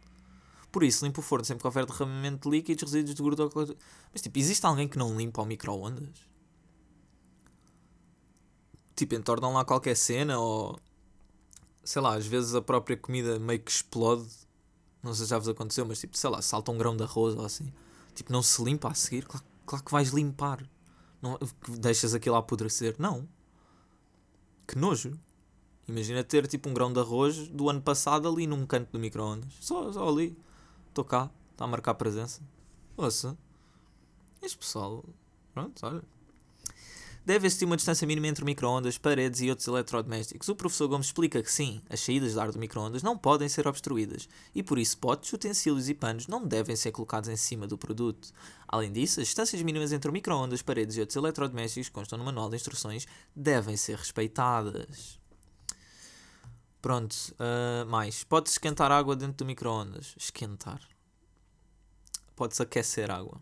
Por 0.70 0.84
isso, 0.84 1.04
limpa 1.04 1.18
o 1.18 1.22
forno 1.24 1.44
sempre 1.44 1.62
que 1.62 1.66
houver 1.66 1.86
derramamento 1.86 2.48
de 2.48 2.56
líquidos, 2.56 2.84
resíduos 2.84 3.16
de 3.16 3.22
gordura. 3.22 3.50
Mas, 4.12 4.22
tipo, 4.22 4.38
existe 4.38 4.64
alguém 4.64 4.86
que 4.86 4.96
não 4.96 5.16
limpa 5.16 5.42
o 5.42 5.46
microondas? 5.46 6.28
Tipo, 8.94 9.16
entornam 9.16 9.54
lá 9.54 9.64
qualquer 9.64 9.96
cena 9.96 10.38
ou. 10.38 10.78
Sei 11.82 12.00
lá, 12.00 12.14
às 12.14 12.26
vezes 12.26 12.54
a 12.54 12.62
própria 12.62 12.96
comida 12.96 13.40
meio 13.40 13.60
que 13.60 13.72
explode. 13.72 14.28
Não 15.02 15.14
sei 15.14 15.24
se 15.24 15.30
já 15.30 15.38
vos 15.38 15.48
aconteceu, 15.48 15.84
mas 15.84 15.98
tipo, 15.98 16.16
sei 16.16 16.30
lá, 16.30 16.40
salta 16.40 16.70
um 16.70 16.78
grão 16.78 16.96
de 16.96 17.02
arroz 17.02 17.34
ou 17.34 17.44
assim. 17.44 17.72
Tipo, 18.18 18.32
não 18.32 18.42
se 18.42 18.60
limpa 18.64 18.88
a 18.88 18.94
seguir? 18.94 19.24
Claro, 19.24 19.46
claro 19.64 19.84
que 19.84 19.92
vais 19.92 20.08
limpar. 20.08 20.68
Não, 21.22 21.38
deixas 21.78 22.14
aquilo 22.14 22.34
a 22.34 22.40
apodrecer. 22.40 22.96
Não. 22.98 23.28
Que 24.66 24.76
nojo. 24.76 25.16
Imagina 25.86 26.24
ter 26.24 26.48
tipo 26.48 26.68
um 26.68 26.74
grão 26.74 26.92
de 26.92 26.98
arroz 26.98 27.46
do 27.46 27.70
ano 27.70 27.80
passado 27.80 28.28
ali 28.28 28.44
num 28.44 28.66
canto 28.66 28.90
do 28.90 28.98
micro-ondas. 28.98 29.52
Só, 29.60 29.92
só 29.92 30.08
ali. 30.08 30.36
Estou 30.88 31.04
cá. 31.04 31.30
Está 31.52 31.64
a 31.64 31.68
marcar 31.68 31.94
presença. 31.94 32.42
Ouça. 32.96 33.38
Este 34.42 34.58
pessoal. 34.58 35.04
Pronto, 35.54 35.86
olha. 35.86 36.02
Deve 37.28 37.46
existir 37.46 37.66
uma 37.66 37.76
distância 37.76 38.06
mínima 38.06 38.26
entre 38.26 38.42
microondas, 38.42 38.96
paredes 38.96 39.42
e 39.42 39.50
outros 39.50 39.68
eletrodomésticos. 39.68 40.48
O 40.48 40.56
professor 40.56 40.88
Gomes 40.88 41.08
explica 41.08 41.42
que 41.42 41.52
sim, 41.52 41.82
as 41.90 42.00
saídas 42.00 42.32
de 42.32 42.40
ar 42.40 42.50
do 42.50 42.58
microondas 42.58 43.02
não 43.02 43.18
podem 43.18 43.46
ser 43.50 43.68
obstruídas 43.68 44.26
e 44.54 44.62
por 44.62 44.78
isso 44.78 44.96
potes, 44.96 45.30
utensílios 45.30 45.90
e 45.90 45.94
panos 45.94 46.26
não 46.26 46.42
devem 46.42 46.74
ser 46.74 46.90
colocados 46.90 47.28
em 47.28 47.36
cima 47.36 47.66
do 47.66 47.76
produto. 47.76 48.32
Além 48.66 48.90
disso, 48.90 49.20
as 49.20 49.26
distâncias 49.26 49.60
mínimas 49.60 49.92
entre 49.92 50.10
microondas, 50.10 50.62
paredes 50.62 50.96
e 50.96 51.00
outros 51.00 51.16
eletrodomésticos 51.16 51.88
que 51.88 51.94
constam 51.94 52.18
no 52.18 52.24
manual 52.24 52.48
de 52.48 52.56
instruções 52.56 53.06
devem 53.36 53.76
ser 53.76 53.98
respeitadas. 53.98 55.20
Pronto, 56.80 57.14
uh, 57.34 57.84
mais. 57.90 58.24
Pode-se 58.24 58.54
esquentar 58.54 58.90
água 58.90 59.14
dentro 59.14 59.36
do 59.36 59.44
microondas. 59.44 60.14
Esquentar. 60.16 60.80
Pode-se 62.34 62.62
aquecer 62.62 63.10
água. 63.10 63.38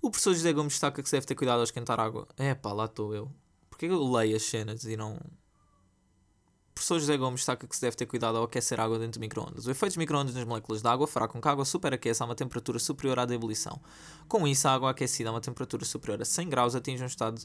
O 0.00 0.10
professor 0.10 0.32
José 0.32 0.52
Gomes 0.52 0.74
destaca 0.74 1.02
que 1.02 1.08
se 1.08 1.16
deve 1.16 1.26
ter 1.26 1.34
cuidado 1.34 1.58
ao 1.58 1.64
esquentar 1.64 1.98
água. 1.98 2.26
É 2.36 2.54
pá, 2.54 2.72
lá 2.72 2.84
estou 2.84 3.14
eu. 3.14 3.30
Porquê 3.68 3.86
eu 3.86 4.02
leio 4.10 4.36
as 4.36 4.42
cenas 4.42 4.84
e 4.84 4.96
não. 4.96 5.14
O 5.14 6.74
professor 6.74 7.00
José 7.00 7.16
Gomes 7.16 7.40
destaca 7.40 7.66
que 7.66 7.74
se 7.74 7.80
deve 7.80 7.96
ter 7.96 8.06
cuidado 8.06 8.38
ao 8.38 8.44
aquecer 8.44 8.78
água 8.78 8.98
dentro 8.98 9.14
de 9.14 9.20
microondas. 9.20 9.66
O 9.66 9.70
efeito 9.70 9.90
dos 9.90 9.96
microondas 9.96 10.34
nas 10.34 10.44
moléculas 10.44 10.80
de 10.80 10.88
água 10.88 11.08
fará 11.08 11.26
com 11.26 11.40
que 11.40 11.48
a 11.48 11.50
água 11.50 11.64
superaqueça 11.64 12.22
a 12.22 12.26
uma 12.26 12.36
temperatura 12.36 12.78
superior 12.78 13.18
à 13.18 13.24
da 13.24 13.34
ebulição. 13.34 13.80
Com 14.28 14.46
isso, 14.46 14.68
a 14.68 14.74
água 14.74 14.90
aquecida 14.90 15.30
a 15.30 15.32
uma 15.32 15.40
temperatura 15.40 15.84
superior 15.84 16.22
a 16.22 16.24
100 16.24 16.48
graus 16.48 16.76
atinge 16.76 17.02
um 17.02 17.06
estado 17.06 17.42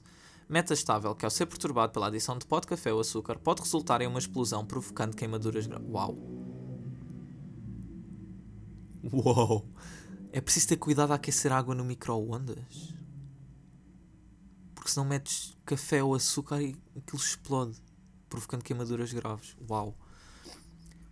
metastável 0.48 1.16
que, 1.16 1.26
ao 1.26 1.32
ser 1.32 1.48
perturbado 1.48 1.92
pela 1.92 2.08
adição 2.08 2.38
de 2.38 2.46
pó 2.46 2.60
de 2.60 2.68
café 2.68 2.94
ou 2.94 3.00
açúcar, 3.00 3.40
pode 3.40 3.62
resultar 3.62 4.02
em 4.02 4.08
uma 4.08 4.20
explosão 4.20 4.64
provocando 4.64 5.16
queimaduras 5.16 5.66
graves. 5.66 5.88
Uau! 5.90 6.16
Uau! 9.12 9.68
É 10.36 10.42
preciso 10.42 10.70
ter 10.70 10.78
cuidado 10.78 11.12
a 11.12 11.16
aquecer 11.16 11.52
água 11.52 11.76
no 11.76 11.86
micro-ondas. 11.86 12.96
Porque 14.74 14.90
senão 14.90 15.06
metes 15.06 15.56
café 15.64 16.02
ou 16.02 16.16
açúcar 16.16 16.60
e 16.60 16.76
aquilo 16.98 17.22
explode, 17.22 17.80
provocando 18.28 18.64
queimaduras 18.64 19.14
graves. 19.14 19.56
Uau! 19.70 19.96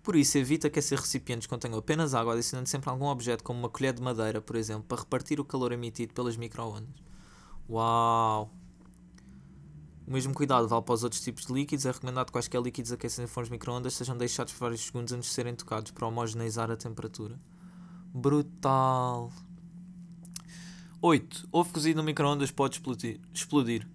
Por 0.01 0.15
isso, 0.15 0.39
evita 0.39 0.69
aquecer 0.69 0.97
recipientes 0.97 1.45
que 1.45 1.53
contenham 1.53 1.77
apenas 1.77 2.15
água, 2.15 2.33
adicionando 2.33 2.67
sempre 2.67 2.89
algum 2.89 3.05
objeto, 3.05 3.43
como 3.43 3.59
uma 3.59 3.69
colher 3.69 3.93
de 3.93 4.01
madeira, 4.01 4.41
por 4.41 4.55
exemplo, 4.55 4.85
para 4.87 5.03
repartir 5.03 5.39
o 5.39 5.45
calor 5.45 5.71
emitido 5.71 6.15
pelas 6.15 6.35
micro-ondas. 6.35 7.03
Uau! 7.69 8.51
O 10.07 10.11
mesmo 10.11 10.33
cuidado 10.33 10.67
vale 10.67 10.81
para 10.81 10.95
os 10.95 11.03
outros 11.03 11.21
tipos 11.21 11.45
de 11.45 11.53
líquidos. 11.53 11.85
É 11.85 11.91
recomendado 11.91 12.25
que 12.25 12.31
quaisquer 12.31 12.59
líquidos 12.59 12.91
aquecidos 12.91 13.29
em 13.29 13.31
fornos 13.31 13.51
micro-ondas 13.51 13.93
sejam 13.93 14.17
deixados 14.17 14.51
por 14.53 14.61
vários 14.61 14.81
segundos 14.81 15.13
antes 15.13 15.29
de 15.29 15.35
serem 15.35 15.53
tocados 15.53 15.91
para 15.91 16.07
homogeneizar 16.07 16.71
a 16.71 16.75
temperatura. 16.75 17.39
Brutal. 18.13 19.31
8. 21.01 21.47
Ovo 21.51 21.73
cozido 21.73 21.97
no 21.97 22.03
microondas 22.03 22.51
pode 22.51 22.81
explodir. 23.33 23.87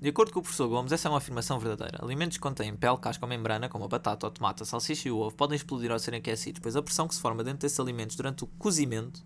De 0.00 0.08
acordo 0.08 0.32
com 0.32 0.38
o 0.38 0.42
professor 0.42 0.68
Gomes, 0.68 0.92
essa 0.92 1.08
é 1.08 1.10
uma 1.10 1.18
afirmação 1.18 1.58
verdadeira. 1.58 2.02
Alimentos 2.02 2.36
que 2.36 2.42
contêm 2.42 2.76
pele, 2.76 2.96
casca 2.98 3.24
ou 3.24 3.28
membrana, 3.28 3.68
como 3.68 3.84
a 3.84 3.88
batata, 3.88 4.26
o 4.26 4.30
tomate, 4.30 4.62
a 4.62 4.66
salsicha 4.66 5.08
e 5.08 5.10
o 5.10 5.18
ovo, 5.18 5.34
podem 5.34 5.56
explodir 5.56 5.90
ao 5.90 5.98
serem 5.98 6.20
aquecidos, 6.20 6.60
pois 6.60 6.76
a 6.76 6.82
pressão 6.82 7.08
que 7.08 7.14
se 7.14 7.20
forma 7.20 7.42
dentro 7.42 7.60
desses 7.60 7.80
alimentos 7.80 8.14
durante 8.14 8.44
o 8.44 8.46
cozimento. 8.46 9.24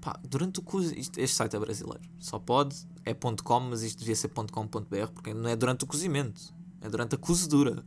Pá, 0.00 0.18
durante 0.28 0.58
o 0.58 0.62
cozimento. 0.62 1.18
Este 1.18 1.36
site 1.36 1.56
é 1.56 1.58
brasileiro. 1.58 2.02
Só 2.18 2.38
pode, 2.38 2.76
é 3.04 3.14
.com, 3.14 3.60
mas 3.60 3.82
isto 3.82 4.00
devia 4.00 4.16
ser 4.16 4.28
.com.br, 4.28 5.12
porque 5.14 5.32
não 5.32 5.48
é 5.48 5.56
durante 5.56 5.84
o 5.84 5.86
cozimento, 5.86 6.52
é 6.80 6.88
durante 6.88 7.14
a 7.14 7.18
cozedura. 7.18 7.84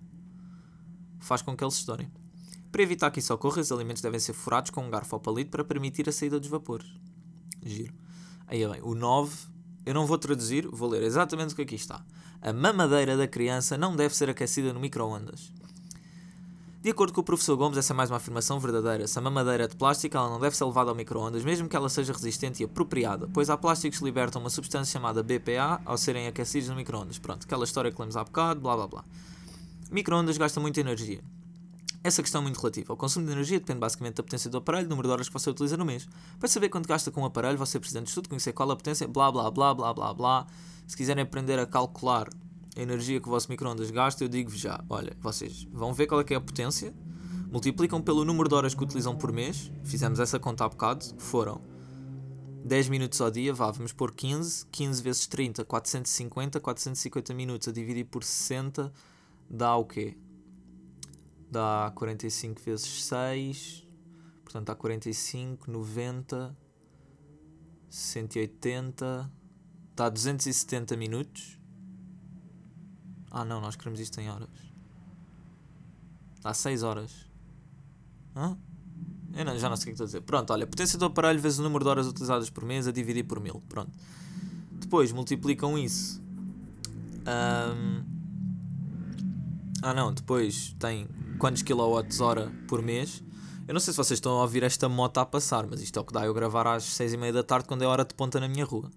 Faz 1.20 1.42
com 1.42 1.56
que 1.56 1.64
eles 1.64 1.76
estourem. 1.76 2.10
Para 2.72 2.84
evitar 2.84 3.12
que 3.12 3.20
isso 3.20 3.34
ocorra, 3.34 3.62
os 3.62 3.72
alimentos 3.72 4.02
devem 4.02 4.20
ser 4.20 4.34
furados 4.34 4.72
com 4.72 4.82
um 4.82 4.90
garfo 4.90 5.16
ou 5.16 5.20
palito 5.20 5.52
para 5.52 5.64
permitir 5.64 6.08
a 6.08 6.12
saída 6.12 6.40
dos 6.40 6.50
vapores. 6.50 6.88
Giro. 7.64 7.94
Aí 8.48 8.66
bem, 8.68 8.82
o 8.82 8.96
9 8.96 9.52
eu 9.86 9.94
não 9.96 10.06
vou 10.06 10.18
traduzir, 10.18 10.68
vou 10.68 10.88
ler 10.88 11.02
exatamente 11.02 11.54
o 11.54 11.56
que 11.56 11.64
aqui 11.64 11.76
está. 11.76 12.04
A 12.40 12.54
mamadeira 12.54 13.18
da 13.18 13.28
criança 13.28 13.78
não 13.78 13.96
deve 13.96 14.16
ser 14.16 14.30
aquecida 14.30 14.72
no 14.72 14.80
micro-ondas. 14.80 15.52
De 16.84 16.90
acordo 16.90 17.14
com 17.14 17.22
o 17.22 17.24
professor 17.24 17.56
Gomes, 17.56 17.78
essa 17.78 17.94
é 17.94 17.96
mais 17.96 18.10
uma 18.10 18.18
afirmação 18.18 18.60
verdadeira. 18.60 19.08
Se 19.08 19.18
a 19.18 19.22
mamadeira 19.22 19.66
é 19.66 19.68
de 19.68 19.76
plástico, 19.76 20.18
ela 20.18 20.30
não 20.30 20.40
deve 20.40 20.56
ser 20.56 20.66
levada 20.66 20.90
ao 20.90 20.96
micro-ondas, 20.96 21.44
mesmo 21.44 21.68
que 21.68 21.76
ela 21.76 21.90
seja 21.90 22.14
resistente 22.14 22.62
e 22.62 22.66
apropriada, 22.66 23.28
pois 23.34 23.50
há 23.50 23.58
plásticos 23.58 24.00
que 24.00 24.06
libertam 24.06 24.42
uma 24.42 24.50
substância 24.50 24.92
chamada 24.92 25.22
BPA 25.22 25.82
ao 25.86 25.98
serem 25.98 26.28
aquecidos 26.28 26.70
no 26.70 26.76
micro-ondas. 26.76 27.20
Pronto, 27.20 27.44
aquela 27.46 27.64
história 27.64 27.92
que 27.92 28.00
lemos 28.00 28.18
há 28.18 28.24
bocado, 28.24 28.62
blá 28.62 28.76
blá 28.76 28.88
blá. 28.88 29.06
Micro-ondas 29.92 30.38
gasta 30.38 30.60
muita 30.60 30.80
energia. 30.80 31.22
Essa 32.04 32.24
questão 32.24 32.42
é 32.42 32.44
muito 32.44 32.58
relativa. 32.58 32.94
O 32.94 32.98
consumo 32.98 33.28
de 33.28 33.32
energia 33.32 33.60
depende 33.60 33.80
basicamente 33.80 34.16
da 34.16 34.24
potência 34.24 34.50
do 34.50 34.58
aparelho, 34.58 34.90
número 34.90 35.08
de 35.08 35.14
horas 35.14 35.28
que 35.28 35.34
você 35.34 35.50
utiliza 35.52 35.78
no 35.78 35.86
mês. 35.86 36.08
Para 36.40 36.50
saber 36.50 36.70
quanto 36.70 36.88
gasta 36.88 37.12
com 37.12 37.22
o 37.22 37.26
aparelho, 37.26 37.58
você 37.60 37.80
precisa 37.80 38.02
de 38.02 38.10
estudo, 38.10 38.28
conhecer 38.28 38.54
qual 38.54 38.72
a 38.72 38.76
potência, 38.76 39.08
blá 39.08 39.32
blá 39.32 39.52
blá 39.52 39.74
blá 39.74 39.94
blá 39.94 40.14
blá. 40.14 40.48
Se 40.88 40.98
quiserem 40.98 41.24
aprender 41.24 41.60
a 41.60 41.66
calcular 41.68 42.28
a 42.76 42.82
energia 42.82 43.22
que 43.22 43.28
o 43.28 43.32
vosso 43.32 43.50
microondas 43.50 43.92
gasta, 43.92 44.24
eu 44.24 44.28
digo-vos 44.28 44.60
já. 44.60 44.84
Olha, 44.90 45.16
vocês 45.20 45.68
vão 45.72 45.94
ver 45.94 46.08
qual 46.08 46.22
é 46.22 46.26
é 46.28 46.36
a 46.36 46.42
potência, 46.42 46.92
multiplicam 47.52 48.02
pelo 48.02 48.26
número 48.26 48.50
de 48.50 48.56
horas 48.56 48.74
que 48.74 48.84
utilizam 48.84 49.16
por 49.16 49.32
mês, 49.32 49.72
fizemos 49.84 50.20
essa 50.20 50.40
conta 50.40 50.66
há 50.66 50.70
bocado, 50.70 51.06
foram 51.20 51.62
10 52.66 52.90
minutos 52.90 53.22
ao 53.22 53.30
dia, 53.30 53.54
vá, 53.54 53.70
vamos 53.70 53.94
pôr 53.94 54.12
15, 54.12 54.66
15 54.72 55.04
vezes 55.04 55.28
30, 55.28 55.66
450, 55.66 56.60
450 56.60 57.34
minutos 57.34 57.68
a 57.68 57.72
dividir 57.72 58.06
por 58.06 58.24
60 58.24 58.92
dá 59.50 59.76
o 59.76 59.86
quê? 59.86 60.18
Dá 61.52 61.92
45 61.94 62.62
vezes 62.62 63.04
6, 63.04 63.86
portanto 64.44 64.68
dá 64.68 64.76
45, 64.76 65.70
90, 65.70 66.58
180, 67.90 69.32
dá 69.94 70.10
270 70.10 70.96
minutos. 70.96 71.60
Ah 73.30 73.44
não, 73.44 73.60
nós 73.60 73.76
queremos 73.76 74.00
isto 74.00 74.20
em 74.22 74.30
horas. 74.30 74.50
Dá 76.42 76.54
6 76.54 76.84
horas. 76.84 77.30
Hã? 78.36 78.58
Eu 79.34 79.46
não, 79.46 79.58
já 79.58 79.70
não 79.70 79.76
sei 79.76 79.84
o 79.84 79.86
que 79.88 79.92
estou 79.92 80.06
a 80.06 80.08
dizer. 80.08 80.22
Pronto, 80.22 80.52
olha, 80.52 80.66
potência 80.66 80.98
do 80.98 81.06
aparelho 81.06 81.40
vezes 81.40 81.60
o 81.60 81.64
número 81.64 81.84
de 81.84 81.90
horas 81.90 82.08
utilizadas 82.08 82.50
por 82.50 82.64
mês 82.64 82.88
a 82.88 82.92
dividir 82.92 83.26
por 83.26 83.40
mil. 83.40 83.62
Pronto. 83.68 83.92
Depois 84.72 85.12
multiplicam 85.12 85.78
isso. 85.78 86.22
Um... 87.22 88.04
Ah 89.84 89.94
não, 89.94 90.14
depois 90.14 90.76
tem 90.80 91.08
quantos 91.42 91.64
kWh 91.64 92.68
por 92.68 92.84
mês. 92.84 93.24
Eu 93.68 93.74
não 93.74 93.80
sei 93.80 93.92
se 93.92 93.98
vocês 93.98 94.18
estão 94.18 94.34
a 94.34 94.44
ouvir 94.44 94.62
esta 94.62 94.88
moto 94.88 95.18
a 95.18 95.26
passar, 95.26 95.66
mas 95.66 95.82
isto 95.82 95.98
é 95.98 96.00
o 96.00 96.06
que 96.06 96.14
dá 96.14 96.24
eu 96.24 96.36
gravar 96.36 96.68
às 96.68 96.84
6 96.84 97.14
e 97.14 97.18
meia 97.18 97.34
da 97.34 97.42
tarde 97.42 97.68
quando 97.68 97.82
é 97.82 97.88
hora 97.88 98.06
de 98.06 98.14
ponta 98.14 98.40
na 98.40 98.48
minha 98.48 98.64
rua. 98.64 98.92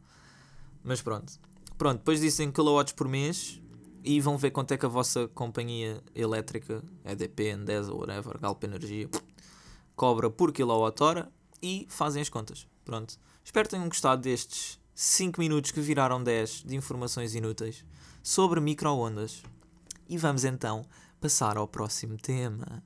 Mas 0.83 1.01
pronto. 1.01 1.41
Pronto, 1.79 2.01
depois 2.01 2.21
dizem 2.21 2.53
kW 2.53 2.95
por 2.95 3.09
mês 3.09 3.63
e 4.05 4.21
vão 4.21 4.37
ver 4.37 4.51
quanto 4.51 4.73
é 4.73 4.77
que 4.77 4.85
a 4.85 4.91
vossa 4.91 5.27
companhia 5.29 6.03
elétrica, 6.15 6.85
EDP, 7.03 7.53
Endesa, 7.53 7.95
whatever, 7.95 8.39
Galp 8.39 8.63
Energia, 8.63 9.09
cobra 9.97 10.29
por 10.29 10.53
kWh 10.53 11.27
e 11.63 11.87
fazem 11.89 12.21
as 12.21 12.29
contas. 12.29 12.67
Pronto. 12.85 13.19
Espero 13.43 13.67
que 13.67 13.75
tenham 13.75 13.89
gostado 13.89 14.21
destes 14.21 14.79
5 14.95 15.41
minutos 15.41 15.71
que 15.71 15.81
viraram 15.81 16.23
10 16.23 16.65
de 16.67 16.77
informações 16.77 17.35
inúteis 17.35 17.87
sobre 18.23 18.61
micro-ondas. 18.61 19.43
E 20.07 20.19
vamos 20.19 20.45
então 20.45 20.85
passar 21.25 21.57
ao 21.57 21.67
próximo 21.67 22.19
tema. 22.19 22.83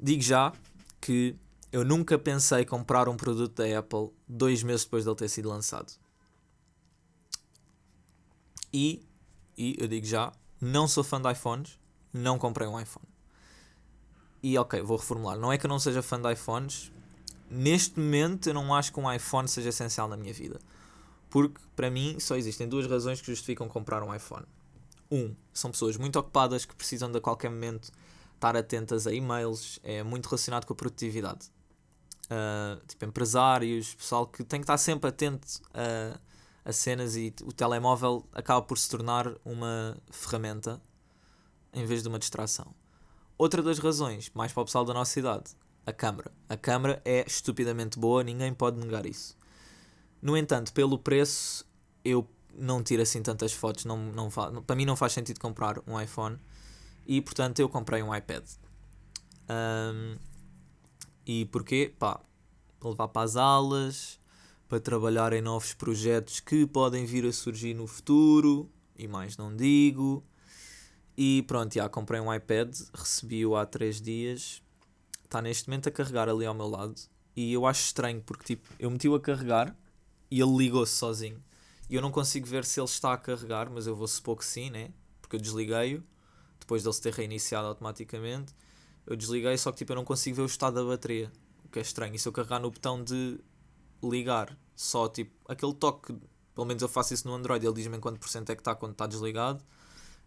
Digo 0.00 0.22
já 0.22 0.54
que 1.02 1.36
eu 1.70 1.84
nunca 1.84 2.18
pensei 2.18 2.64
comprar 2.64 3.10
um 3.10 3.16
produto 3.16 3.56
da 3.56 3.78
Apple 3.78 4.08
dois 4.26 4.62
meses 4.62 4.84
depois 4.84 5.04
de 5.04 5.10
ele 5.10 5.16
ter 5.16 5.28
sido 5.28 5.50
lançado. 5.50 5.92
E, 8.72 9.06
e 9.54 9.76
eu 9.78 9.86
digo 9.86 10.06
já, 10.06 10.32
não 10.58 10.88
sou 10.88 11.04
fã 11.04 11.20
de 11.20 11.30
iPhones, 11.30 11.78
não 12.10 12.38
comprei 12.38 12.66
um 12.66 12.80
iPhone. 12.80 13.06
E 14.42 14.56
ok, 14.56 14.80
vou 14.80 14.96
reformular. 14.96 15.38
Não 15.38 15.52
é 15.52 15.58
que 15.58 15.66
eu 15.66 15.68
não 15.68 15.78
seja 15.78 16.00
fã 16.00 16.18
de 16.18 16.32
iPhones. 16.32 16.90
Neste 17.50 18.00
momento 18.00 18.48
eu 18.48 18.54
não 18.54 18.74
acho 18.74 18.90
que 18.90 18.98
um 18.98 19.12
iPhone 19.12 19.46
seja 19.46 19.68
essencial 19.68 20.08
na 20.08 20.16
minha 20.16 20.32
vida. 20.32 20.58
Porque 21.28 21.60
para 21.76 21.90
mim 21.90 22.18
só 22.18 22.34
existem 22.34 22.66
duas 22.66 22.86
razões 22.86 23.20
que 23.20 23.26
justificam 23.26 23.68
comprar 23.68 24.02
um 24.02 24.14
iPhone. 24.14 24.46
Um, 25.10 25.34
são 25.52 25.70
pessoas 25.70 25.96
muito 25.96 26.18
ocupadas 26.18 26.64
que 26.64 26.74
precisam 26.74 27.10
de 27.10 27.18
a 27.18 27.20
qualquer 27.20 27.50
momento 27.50 27.92
estar 28.34 28.56
atentas 28.56 29.06
a 29.06 29.12
e-mails, 29.12 29.78
é 29.82 30.02
muito 30.02 30.26
relacionado 30.26 30.66
com 30.66 30.72
a 30.72 30.76
produtividade. 30.76 31.50
Uh, 32.26 32.84
tipo, 32.86 33.04
empresários, 33.04 33.94
pessoal 33.94 34.26
que 34.26 34.42
tem 34.42 34.60
que 34.60 34.64
estar 34.64 34.78
sempre 34.78 35.08
atento 35.08 35.46
a, 35.72 36.18
a 36.64 36.72
cenas 36.72 37.16
e 37.16 37.34
o 37.42 37.52
telemóvel 37.52 38.26
acaba 38.32 38.62
por 38.62 38.78
se 38.78 38.88
tornar 38.88 39.34
uma 39.44 39.96
ferramenta 40.10 40.80
em 41.72 41.84
vez 41.84 42.02
de 42.02 42.08
uma 42.08 42.18
distração. 42.18 42.74
Outra 43.36 43.62
das 43.62 43.78
razões, 43.78 44.30
mais 44.34 44.52
para 44.52 44.62
o 44.62 44.64
pessoal 44.64 44.84
da 44.84 44.94
nossa 44.94 45.18
idade, 45.18 45.50
a 45.86 45.92
câmera. 45.92 46.32
A 46.48 46.56
câmera 46.56 47.02
é 47.04 47.24
estupidamente 47.26 47.98
boa, 47.98 48.22
ninguém 48.22 48.54
pode 48.54 48.78
negar 48.78 49.04
isso. 49.06 49.36
No 50.22 50.36
entanto, 50.36 50.72
pelo 50.72 50.98
preço, 50.98 51.66
eu 52.04 52.26
não 52.58 52.82
tira 52.82 53.02
assim 53.02 53.22
tantas 53.22 53.52
fotos, 53.52 53.84
não, 53.84 53.98
não 53.98 54.30
para 54.30 54.76
mim 54.76 54.84
não 54.84 54.96
faz 54.96 55.12
sentido 55.12 55.40
comprar 55.40 55.78
um 55.86 56.00
iPhone 56.00 56.38
e 57.06 57.20
portanto 57.20 57.58
eu 57.60 57.68
comprei 57.68 58.02
um 58.02 58.14
iPad. 58.14 58.44
Um, 59.48 60.16
e 61.26 61.44
porquê? 61.46 61.92
Pá, 61.98 62.20
para 62.78 62.90
levar 62.90 63.08
para 63.08 63.22
as 63.22 63.36
aulas, 63.36 64.20
para 64.68 64.80
trabalhar 64.80 65.32
em 65.32 65.40
novos 65.40 65.72
projetos 65.74 66.40
que 66.40 66.66
podem 66.66 67.04
vir 67.06 67.24
a 67.26 67.32
surgir 67.32 67.74
no 67.74 67.86
futuro, 67.86 68.70
e 68.96 69.06
mais 69.08 69.36
não 69.36 69.54
digo. 69.54 70.24
E 71.16 71.42
pronto, 71.42 71.74
já 71.74 71.88
comprei 71.88 72.20
um 72.20 72.32
iPad, 72.32 72.74
recebi-o 72.92 73.56
há 73.56 73.64
3 73.64 74.00
dias, 74.00 74.62
está 75.24 75.40
neste 75.40 75.68
momento 75.68 75.88
a 75.88 75.92
carregar 75.92 76.28
ali 76.28 76.44
ao 76.44 76.54
meu 76.54 76.68
lado. 76.68 76.94
E 77.36 77.52
eu 77.52 77.66
acho 77.66 77.84
estranho 77.86 78.20
porque 78.20 78.44
tipo, 78.44 78.68
eu 78.78 78.90
meti-o 78.90 79.14
a 79.14 79.20
carregar 79.20 79.76
e 80.30 80.40
ele 80.40 80.56
ligou-se 80.56 80.92
sozinho. 80.92 81.42
E 81.88 81.96
eu 81.96 82.02
não 82.02 82.10
consigo 82.10 82.46
ver 82.46 82.64
se 82.64 82.80
ele 82.80 82.86
está 82.86 83.12
a 83.12 83.18
carregar, 83.18 83.70
mas 83.70 83.86
eu 83.86 83.94
vou 83.94 84.08
supor 84.08 84.38
que 84.38 84.44
sim, 84.44 84.70
né? 84.70 84.90
Porque 85.20 85.36
eu 85.36 85.40
desliguei-o, 85.40 86.02
depois 86.58 86.82
dele 86.82 86.94
se 86.94 87.02
ter 87.02 87.12
reiniciado 87.12 87.66
automaticamente. 87.66 88.54
Eu 89.06 89.16
desliguei, 89.16 89.56
só 89.58 89.70
que 89.70 89.78
tipo, 89.78 89.92
eu 89.92 89.96
não 89.96 90.04
consigo 90.04 90.36
ver 90.36 90.42
o 90.42 90.46
estado 90.46 90.74
da 90.74 90.84
bateria, 90.84 91.30
o 91.64 91.68
que 91.68 91.78
é 91.78 91.82
estranho. 91.82 92.14
E 92.14 92.18
se 92.18 92.26
eu 92.26 92.32
carregar 92.32 92.58
no 92.58 92.70
botão 92.70 93.02
de 93.02 93.38
ligar, 94.02 94.56
só 94.74 95.08
tipo 95.08 95.32
aquele 95.46 95.74
toque, 95.74 96.16
pelo 96.54 96.66
menos 96.66 96.82
eu 96.82 96.88
faço 96.88 97.12
isso 97.12 97.28
no 97.28 97.34
Android, 97.34 97.64
ele 97.64 97.74
diz-me 97.74 97.96
em 97.96 98.00
quanto 98.00 98.18
por 98.18 98.28
cento 98.28 98.50
é 98.50 98.54
que 98.54 98.60
está 98.60 98.74
quando 98.74 98.92
está 98.92 99.06
desligado, 99.06 99.62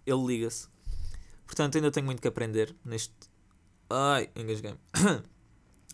ele 0.05 0.25
liga-se. 0.25 0.67
Portanto, 1.45 1.75
ainda 1.75 1.89
tenho 1.89 2.05
muito 2.05 2.21
que 2.21 2.27
aprender 2.27 2.75
neste. 2.85 3.13
Ai, 3.89 4.29
engasguei-me. 4.35 4.77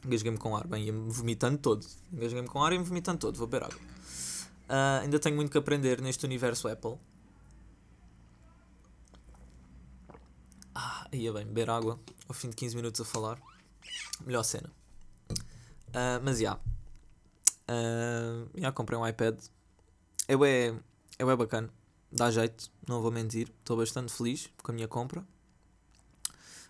engasguei-me 0.03 0.37
com 0.37 0.57
ar, 0.57 0.67
bem, 0.67 0.85
ia-me 0.85 1.11
vomitando 1.11 1.57
todo. 1.57 1.85
Engasguei-me 2.11 2.47
com 2.47 2.61
ar 2.61 2.73
e 2.73 2.79
me 2.79 2.83
vomitando 2.83 3.19
todo, 3.19 3.37
vou 3.37 3.47
beber 3.47 3.65
água. 3.65 3.79
Uh, 4.73 5.03
ainda 5.03 5.19
tenho 5.19 5.35
muito 5.35 5.51
que 5.51 5.57
aprender 5.59 6.01
neste 6.01 6.25
universo 6.25 6.67
Apple. 6.67 6.97
Ah, 10.73 11.07
ia 11.11 11.31
bem, 11.31 11.45
beber 11.45 11.69
água 11.69 11.99
ao 12.27 12.33
fim 12.33 12.49
de 12.49 12.55
15 12.55 12.75
minutos 12.75 12.99
a 12.99 13.05
falar. 13.05 13.39
Melhor 14.25 14.41
cena. 14.41 14.71
Uh, 15.89 16.17
mas 16.23 16.39
já. 16.39 16.57
Yeah. 16.57 16.61
Uh, 17.69 18.49
já 18.59 18.71
comprei 18.71 18.97
um 18.97 19.07
iPad. 19.07 19.39
É 20.27 20.35
bem, 20.35 20.79
é 21.19 21.23
bem 21.23 21.35
bacana. 21.35 21.69
Dá 22.11 22.31
jeito, 22.31 22.71
não 22.87 22.99
vou 22.99 23.11
mentir. 23.11 23.49
Estou 23.59 23.77
bastante 23.77 24.11
feliz 24.11 24.49
com 24.63 24.71
a 24.71 24.73
minha 24.73 24.87
compra. 24.87 25.23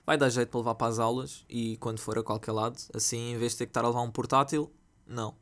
Vai 0.05 0.17
dar 0.17 0.27
jeito 0.27 0.49
para 0.49 0.59
levar 0.59 0.75
para 0.75 0.87
as 0.87 0.99
aulas 0.99 1.45
e 1.47 1.77
quando 1.77 1.99
for 1.99 2.19
a 2.19 2.23
qualquer 2.23 2.51
lado. 2.51 2.77
Assim, 2.93 3.31
em 3.31 3.37
vez 3.37 3.53
de 3.53 3.59
ter 3.59 3.65
que 3.67 3.69
estar 3.69 3.85
a 3.85 3.87
levar 3.87 4.01
um 4.01 4.11
portátil, 4.11 4.69
não 5.07 5.41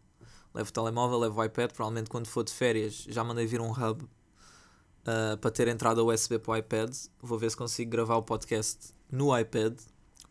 levo 0.53 0.69
o 0.69 0.73
telemóvel, 0.73 1.19
levo 1.19 1.39
o 1.39 1.43
iPad. 1.43 1.71
Provavelmente 1.71 2.09
quando 2.09 2.27
for 2.27 2.43
de 2.43 2.51
férias 2.51 3.05
já 3.07 3.23
mandei 3.23 3.45
vir 3.45 3.61
um 3.61 3.71
hub 3.71 4.03
uh, 4.03 5.37
para 5.39 5.51
ter 5.51 5.67
entrada 5.67 6.03
USB 6.03 6.39
para 6.39 6.51
o 6.51 6.57
iPad. 6.57 6.95
Vou 7.21 7.37
ver 7.37 7.51
se 7.51 7.57
consigo 7.57 7.91
gravar 7.91 8.17
o 8.17 8.23
podcast 8.23 8.93
no 9.11 9.37
iPad. 9.37 9.79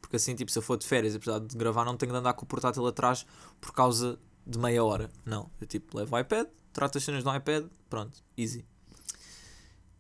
Porque 0.01 0.17
assim, 0.17 0.35
tipo, 0.35 0.51
se 0.51 0.59
eu 0.59 0.63
for 0.63 0.77
de 0.77 0.87
férias 0.87 1.17
precisar 1.17 1.39
de 1.39 1.57
gravar, 1.57 1.85
não 1.85 1.97
tenho 1.97 2.13
de 2.13 2.19
andar 2.19 2.33
com 2.33 2.45
o 2.45 2.49
portátil 2.49 2.87
atrás 2.87 3.27
por 3.61 3.73
causa 3.73 4.19
de 4.47 4.59
meia 4.59 4.83
hora. 4.83 5.11
Não, 5.25 5.51
eu 5.61 5.67
tipo, 5.67 5.97
levo 5.97 6.17
o 6.17 6.19
iPad, 6.19 6.49
trato 6.73 6.99
as 6.99 7.05
cenas 7.05 7.23
no 7.23 7.35
iPad, 7.35 7.67
pronto, 7.89 8.23
easy. 8.37 8.65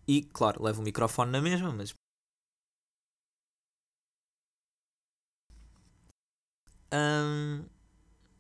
E, 0.07 0.23
claro, 0.23 0.63
levo 0.65 0.81
o 0.81 0.85
microfone 0.85 1.31
na 1.31 1.41
mesma, 1.41 1.73
mas. 1.73 1.95
Um, 6.93 7.65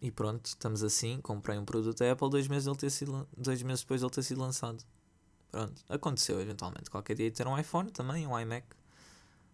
e 0.01 0.11
pronto, 0.11 0.47
estamos 0.47 0.83
assim. 0.83 1.21
Comprei 1.21 1.59
um 1.59 1.65
produto 1.65 1.99
da 1.99 2.13
Apple 2.13 2.31
dois 2.31 2.49
meses, 2.49 2.67
ele 2.67 2.77
ter 2.77 2.91
sido, 2.91 3.29
dois 3.37 3.63
meses 3.63 3.83
depois 3.83 4.01
de 4.01 4.07
ele 4.07 4.15
ter 4.15 4.23
sido 4.23 4.41
lançado. 4.41 4.83
Pronto, 5.51 5.83
aconteceu 5.89 6.41
eventualmente. 6.41 6.89
Qualquer 6.91 7.15
dia 7.15 7.31
ter 7.31 7.47
um 7.47 7.59
iPhone 7.59 7.91
também, 7.91 8.27
um 8.27 8.39
iMac. 8.39 8.67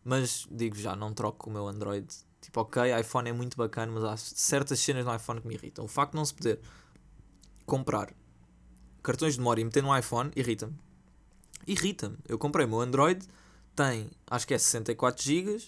Mas 0.05 0.47
digo 0.51 0.77
já, 0.77 0.95
não 0.95 1.13
troco 1.13 1.51
o 1.51 1.53
meu 1.53 1.67
Android. 1.67 2.07
Tipo, 2.41 2.61
ok, 2.61 2.83
iPhone 3.01 3.29
é 3.29 3.33
muito 3.33 3.57
bacana, 3.57 3.91
mas 3.91 4.05
há 4.05 4.17
certas 4.17 4.79
cenas 4.79 5.05
no 5.05 5.15
iPhone 5.15 5.41
que 5.41 5.49
me 5.49 5.55
irritam. 5.55 5.85
O 5.85 5.89
facto 5.89 6.13
de 6.13 6.17
não 6.17 6.25
se 6.25 6.35
poder 6.35 6.61
comprar 7.65 8.15
cartões 9.03 9.35
de 9.35 9.41
memória 9.41 9.63
e 9.63 9.65
meter 9.65 9.83
no 9.83 9.97
iPhone 9.97 10.31
irrita-me. 10.37 10.77
Irrita-me. 11.67 12.17
Eu 12.29 12.39
comprei 12.39 12.67
o 12.67 12.69
meu 12.69 12.81
Android, 12.81 13.27
tem 13.75 14.11
acho 14.31 14.47
que 14.47 14.55
é 14.55 14.59
64 14.59 15.23
GB 15.23 15.59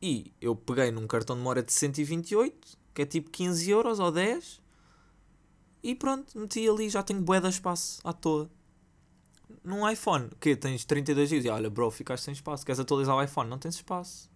e 0.00 0.32
eu 0.40 0.54
peguei 0.56 0.90
num 0.90 1.06
cartão 1.06 1.36
de 1.36 1.40
memória 1.40 1.62
de 1.62 1.72
128, 1.72 2.78
que 3.00 3.02
é 3.02 3.06
tipo 3.06 3.30
15 3.30 3.70
euros 3.70 3.98
ou 3.98 4.12
10, 4.12 4.60
e 5.82 5.94
pronto, 5.94 6.38
meti 6.38 6.68
ali 6.68 6.90
já 6.90 7.02
tenho 7.02 7.22
bué 7.22 7.40
de 7.40 7.48
espaço 7.48 7.98
à 8.04 8.12
toa 8.12 8.50
num 9.64 9.88
iPhone, 9.88 10.28
que 10.38 10.54
tens 10.54 10.84
32 10.84 11.30
GB, 11.30 11.48
e 11.48 11.50
olha, 11.50 11.70
bro, 11.70 11.90
ficaste 11.90 12.24
sem 12.24 12.32
espaço, 12.32 12.64
queres 12.64 12.78
atualizar 12.78 13.16
o 13.16 13.22
iPhone, 13.22 13.48
não 13.48 13.58
tens 13.58 13.76
espaço. 13.76 14.30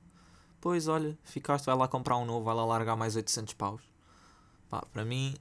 Pois, 0.61 0.88
olha, 0.88 1.16
ficaste, 1.25 1.66
vai 1.66 1.76
lá 1.76 1.87
comprar 1.87 2.16
um 2.16 2.25
novo, 2.25 2.44
vai 2.44 2.54
lá 2.54 2.64
largar 2.64 2.97
mais 2.97 3.16
800 3.16 3.52
paus. 3.52 3.83
Pá, 4.71 4.83
para 4.92 5.04
mim, 5.04 5.35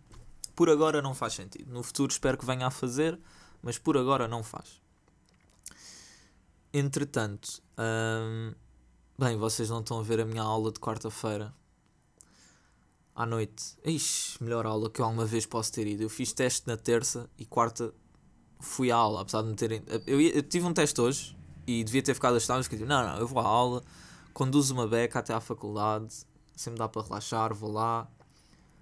por 0.54 0.70
agora 0.70 1.02
não 1.02 1.14
faz 1.14 1.34
sentido. 1.34 1.72
No 1.72 1.82
futuro 1.82 2.12
espero 2.12 2.38
que 2.38 2.46
venha 2.46 2.68
a 2.68 2.72
fazer, 2.72 3.18
mas 3.62 3.78
por 3.78 3.98
agora 3.98 4.28
não 4.28 4.44
faz. 4.44 4.82
Entretanto, 6.74 7.62
hum, 7.78 8.54
bem, 9.18 9.38
vocês 9.38 9.70
não 9.70 9.80
estão 9.80 10.00
a 10.00 10.04
ver 10.04 10.20
a 10.20 10.26
minha 10.26 10.44
aula 10.44 10.72
de 10.72 10.80
quarta-feira 10.80 11.54
à 13.16 13.26
noite. 13.26 13.78
Ixi, 13.86 14.44
melhor 14.44 14.66
aula 14.66 14.90
que 14.90 15.02
eu 15.02 15.06
alguma 15.06 15.26
vez 15.26 15.46
posso 15.46 15.72
ter 15.72 15.88
ido. 15.88 16.04
Eu 16.04 16.10
fiz 16.10 16.34
teste 16.34 16.68
na 16.68 16.78
terça 16.78 17.30
e 17.38 17.46
quarta 17.46 17.94
fui 18.60 18.92
à 18.92 18.96
aula, 18.96 19.22
apesar 19.22 19.42
de 19.42 19.50
me 19.50 19.56
terem. 19.56 19.84
Eu, 20.08 20.20
eu, 20.22 20.42
tive 20.42 20.66
um 20.66 20.74
teste 20.74 21.00
hoje 21.00 21.38
e 21.68 21.84
devia 21.84 22.02
ter 22.02 22.14
ficado 22.14 22.36
a 22.36 22.38
estar, 22.38 22.56
mas 22.56 22.68
que 22.68 22.76
não, 22.78 23.04
não, 23.04 23.18
eu 23.18 23.28
vou 23.28 23.40
à 23.40 23.46
aula, 23.46 23.84
conduzo 24.34 24.74
uma 24.74 24.88
beca 24.88 25.20
até 25.20 25.34
à 25.34 25.40
faculdade, 25.40 26.26
sempre 26.56 26.80
dá 26.80 26.88
para 26.88 27.02
relaxar, 27.04 27.54
vou 27.54 27.72
lá. 27.72 28.08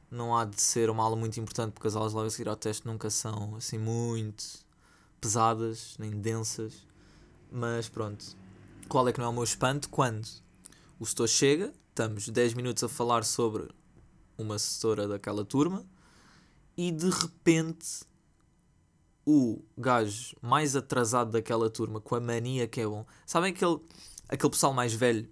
Não 0.09 0.35
há 0.37 0.43
de 0.43 0.61
ser 0.61 0.89
uma 0.89 1.03
aula 1.03 1.15
muito 1.15 1.39
importante 1.39 1.71
porque 1.71 1.87
as 1.87 1.95
aulas 1.95 2.13
logo 2.13 2.27
a 2.27 2.29
seguir 2.29 2.49
ao 2.49 2.55
teste 2.55 2.85
nunca 2.85 3.09
são 3.09 3.55
assim 3.55 3.77
muito 3.77 4.43
pesadas, 5.19 5.95
nem 5.97 6.11
densas. 6.11 6.85
Mas 7.51 7.87
pronto. 7.89 8.25
Qual 8.87 9.07
é 9.07 9.13
que 9.13 9.19
não 9.19 9.27
é 9.27 9.29
o 9.29 9.33
meu 9.33 9.43
espanto? 9.43 9.89
Quando 9.89 10.27
o 10.99 11.05
setor 11.05 11.29
chega, 11.29 11.73
estamos 11.89 12.27
10 12.27 12.53
minutos 12.55 12.83
a 12.83 12.89
falar 12.89 13.23
sobre 13.23 13.69
uma 14.41 14.55
assessora 14.55 15.07
daquela 15.07 15.45
turma 15.45 15.85
e 16.77 16.91
de 16.91 17.09
repente 17.09 18.03
o 19.25 19.61
gajo 19.77 20.35
mais 20.41 20.75
atrasado 20.75 21.31
daquela 21.31 21.69
turma, 21.69 22.01
com 22.01 22.15
a 22.15 22.19
mania 22.19 22.67
que 22.67 22.81
é 22.81 22.87
bom. 22.87 23.05
Sabem 23.25 23.51
aquele, 23.51 23.79
aquele 24.27 24.49
pessoal 24.49 24.73
mais 24.73 24.93
velho 24.93 25.29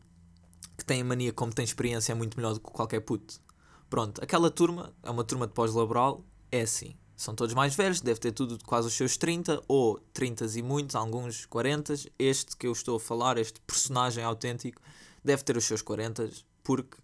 que 0.78 0.86
tem 0.86 1.02
a 1.02 1.06
mania, 1.06 1.34
como 1.34 1.54
tem 1.54 1.66
experiência, 1.66 2.12
é 2.12 2.16
muito 2.16 2.38
melhor 2.38 2.54
do 2.54 2.60
que 2.60 2.72
qualquer 2.72 3.02
puto? 3.02 3.42
Pronto, 3.90 4.24
aquela 4.24 4.52
turma 4.52 4.94
é 5.04 5.10
uma 5.10 5.24
turma 5.24 5.48
de 5.48 5.54
pós-laboral, 5.54 6.24
é 6.52 6.62
assim. 6.62 6.96
São 7.16 7.36
todos 7.36 7.54
mais 7.54 7.76
velhos, 7.76 8.00
deve 8.00 8.20
ter 8.20 8.32
tudo 8.32 8.58
quase 8.64 8.88
os 8.88 8.94
seus 8.94 9.18
30, 9.18 9.62
ou 9.68 10.00
30 10.14 10.46
e 10.58 10.62
muitos, 10.62 10.96
alguns 10.96 11.46
40. 11.46 11.96
Este 12.18 12.56
que 12.56 12.66
eu 12.66 12.72
estou 12.72 12.96
a 12.96 13.00
falar, 13.00 13.38
este 13.38 13.60
personagem 13.62 14.24
autêntico, 14.24 14.82
deve 15.22 15.44
ter 15.44 15.58
os 15.58 15.66
seus 15.66 15.82
40, 15.82 16.30
porque 16.64 16.98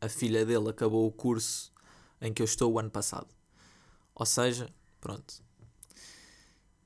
a 0.00 0.08
filha 0.08 0.44
dele 0.44 0.68
acabou 0.70 1.06
o 1.06 1.12
curso 1.12 1.72
em 2.20 2.32
que 2.32 2.42
eu 2.42 2.44
estou 2.44 2.72
o 2.72 2.78
ano 2.78 2.90
passado. 2.90 3.28
Ou 4.14 4.26
seja, 4.26 4.72
pronto, 5.00 5.42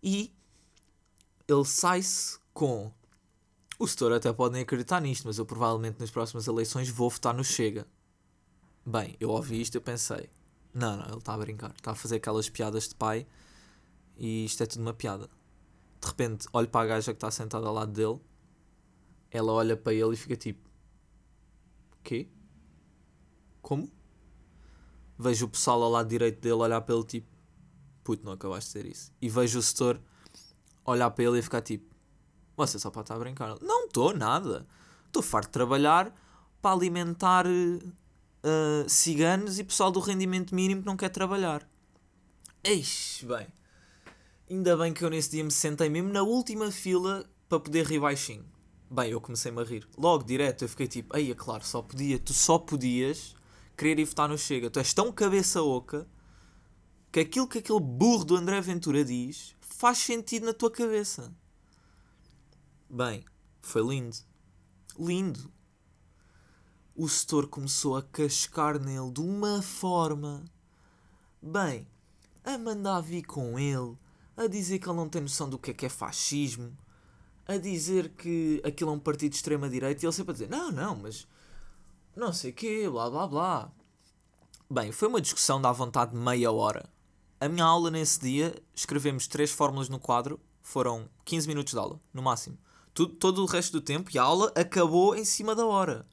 e 0.03 0.33
ele 1.49 1.65
sai-se 1.65 2.39
com. 2.53 2.93
O 3.79 3.87
setor 3.87 4.13
até 4.13 4.33
pode 4.33 4.55
nem 4.55 4.63
acreditar 4.63 5.01
nisto, 5.01 5.27
mas 5.27 5.39
eu 5.39 5.47
provavelmente 5.47 6.01
nas 6.01 6.11
próximas 6.11 6.47
eleições 6.47 6.89
vou 6.89 7.09
votar 7.09 7.35
no 7.35 7.45
Chega. 7.45 7.87
Bem, 8.85 9.17
eu 9.21 9.31
ouvi 9.31 9.61
isto 9.61 9.77
e 9.77 9.81
pensei: 9.81 10.29
não, 10.75 10.97
não, 10.97 11.07
ele 11.07 11.19
está 11.19 11.35
a 11.35 11.39
brincar, 11.39 11.73
está 11.77 11.93
a 11.93 11.95
fazer 11.95 12.17
aquelas 12.17 12.49
piadas 12.49 12.89
de 12.89 12.95
pai 12.95 13.27
e 14.17 14.45
isto 14.45 14.63
é 14.63 14.67
tudo 14.67 14.83
uma 14.83 14.95
piada. 14.95 15.29
De 16.01 16.09
repente, 16.09 16.47
olho 16.53 16.69
para 16.69 16.81
a 16.83 16.87
gaja 16.87 17.13
que 17.13 17.17
está 17.17 17.31
sentada 17.31 17.67
ao 17.67 17.75
lado 17.75 17.93
dele, 17.93 18.21
ela 19.31 19.53
olha 19.53 19.77
para 19.77 19.95
ele 19.95 20.15
e 20.15 20.17
fica 20.17 20.37
tipo: 20.37 20.69
Quê? 22.03 22.29
Como? 23.63 23.89
Vejo 25.19 25.47
o 25.47 25.49
pessoal 25.49 25.83
ao 25.83 25.91
lado 25.91 26.09
direito 26.09 26.41
dele 26.41 26.55
olhar 26.55 26.81
para 26.81 26.95
ele 26.95 27.05
tipo: 27.05 27.29
puto, 28.03 28.25
não 28.25 28.33
acabaste 28.33 28.73
de 28.73 28.79
dizer 28.79 28.93
isso. 28.93 29.13
E 29.23 29.29
vejo 29.29 29.59
o 29.59 29.63
setor 29.63 30.01
olhar 30.85 31.11
para 31.11 31.25
ele 31.25 31.39
e 31.39 31.43
ficar 31.43 31.63
tipo, 31.63 31.95
você 32.57 32.79
só 32.79 32.91
pode 32.91 33.05
estar 33.05 33.15
a 33.15 33.19
brincar. 33.19 33.57
Não 33.61 33.87
estou, 33.87 34.15
nada. 34.15 34.67
Estou 35.07 35.23
farto 35.23 35.47
de 35.47 35.53
trabalhar 35.53 36.15
para 36.61 36.75
alimentar 36.75 37.47
uh, 37.47 38.89
ciganos 38.89 39.59
e 39.59 39.65
pessoal 39.65 39.91
do 39.91 40.01
rendimento 40.01 40.55
mínimo 40.55 40.83
que 40.83 40.87
não 40.87 40.97
quer 40.97 41.09
trabalhar. 41.09 41.69
Eixe, 42.65 43.25
bem. 43.27 43.47
Ainda 44.51 44.77
bem 44.77 44.93
que 44.93 45.05
eu 45.05 45.11
nesse 45.11 45.31
dia 45.31 45.45
me 45.45 45.51
sentei 45.51 45.89
mesmo 45.89 46.13
na 46.13 46.23
última 46.23 46.71
fila 46.71 47.25
para 47.49 47.61
poder 47.61 47.87
rir 47.87 48.01
baixinho. 48.01 48.45
Bem, 48.91 49.11
eu 49.11 49.21
comecei-me 49.21 49.61
a 49.61 49.65
rir. 49.65 49.89
Logo, 49.97 50.25
direto, 50.25 50.63
eu 50.63 50.69
fiquei 50.69 50.87
tipo, 50.87 51.17
aí 51.17 51.31
é 51.31 51.35
claro, 51.35 51.65
só 51.65 51.81
podia, 51.81 52.19
tu 52.19 52.35
só 52.35 52.59
podias 52.59 53.35
querer 53.83 53.99
ir 53.99 54.05
votar 54.05 54.29
no 54.29 54.39
Chega. 54.39 54.71
Tu 54.71 54.79
és 54.79 54.95
tão 54.95 55.11
cabeça 55.11 55.61
oca 55.61 56.07
que 57.11 57.19
aquilo 57.19 57.49
que 57.49 57.59
aquele 57.59 57.81
burro 57.81 58.25
do 58.25 58.37
André 58.37 58.61
Ventura 58.61 59.05
diz 59.05 59.57
faz 59.61 59.99
sentido 59.99 60.47
na 60.47 60.55
tua 60.55 60.71
cabeça. 60.71 61.35
Bem, 62.89 63.25
foi 63.61 63.83
lindo. 63.83 64.17
Lindo. 64.97 65.53
O 66.95 67.09
setor 67.09 67.49
começou 67.49 67.97
a 67.97 68.03
cascar 68.03 68.79
nele 68.79 69.11
de 69.11 69.21
uma 69.21 69.61
forma. 69.61 70.45
Bem, 71.43 71.89
a 72.45 72.57
mandar 72.57 73.01
vir 73.01 73.25
com 73.25 73.59
ele, 73.59 73.97
a 74.37 74.47
dizer 74.47 74.79
que 74.79 74.89
ele 74.89 74.97
não 74.97 75.09
tem 75.09 75.23
noção 75.23 75.51
do 75.51 75.59
que 75.59 75.73
é 75.73 75.75
que 75.75 75.87
é 75.87 75.89
fascismo, 75.89 76.77
a 77.47 77.57
dizer 77.57 78.11
que 78.11 78.63
aquilo 78.65 78.91
é 78.91 78.95
um 78.95 79.01
partido 79.01 79.31
de 79.31 79.37
extrema-direita 79.37 80.05
e 80.05 80.07
ele 80.07 80.13
sempre 80.13 80.31
a 80.31 80.35
dizer: 80.35 80.49
não, 80.49 80.71
não, 80.71 80.95
mas 80.95 81.27
não 82.15 82.33
sei 82.33 82.51
o 82.51 82.55
quê, 82.55 82.89
blá 82.89 83.09
blá 83.09 83.27
blá. 83.27 83.73
Bem, 84.71 84.93
foi 84.93 85.09
uma 85.09 85.21
discussão 85.21 85.61
da 85.61 85.73
vontade 85.73 86.13
de 86.13 86.17
meia 86.17 86.51
hora. 86.51 86.89
A 87.41 87.49
minha 87.49 87.65
aula 87.65 87.91
nesse 87.91 88.21
dia, 88.21 88.55
escrevemos 88.75 89.27
três 89.27 89.51
fórmulas 89.51 89.89
no 89.89 89.99
quadro, 89.99 90.41
foram 90.63 91.09
15 91.25 91.49
minutos 91.49 91.73
de 91.73 91.79
aula, 91.79 92.01
no 92.13 92.23
máximo. 92.23 92.57
Tudo, 92.95 93.15
todo 93.15 93.43
o 93.43 93.47
resto 93.47 93.73
do 93.73 93.81
tempo, 93.81 94.11
e 94.15 94.19
a 94.19 94.23
aula 94.23 94.53
acabou 94.55 95.17
em 95.17 95.25
cima 95.25 95.55
da 95.55 95.67
hora. 95.67 96.07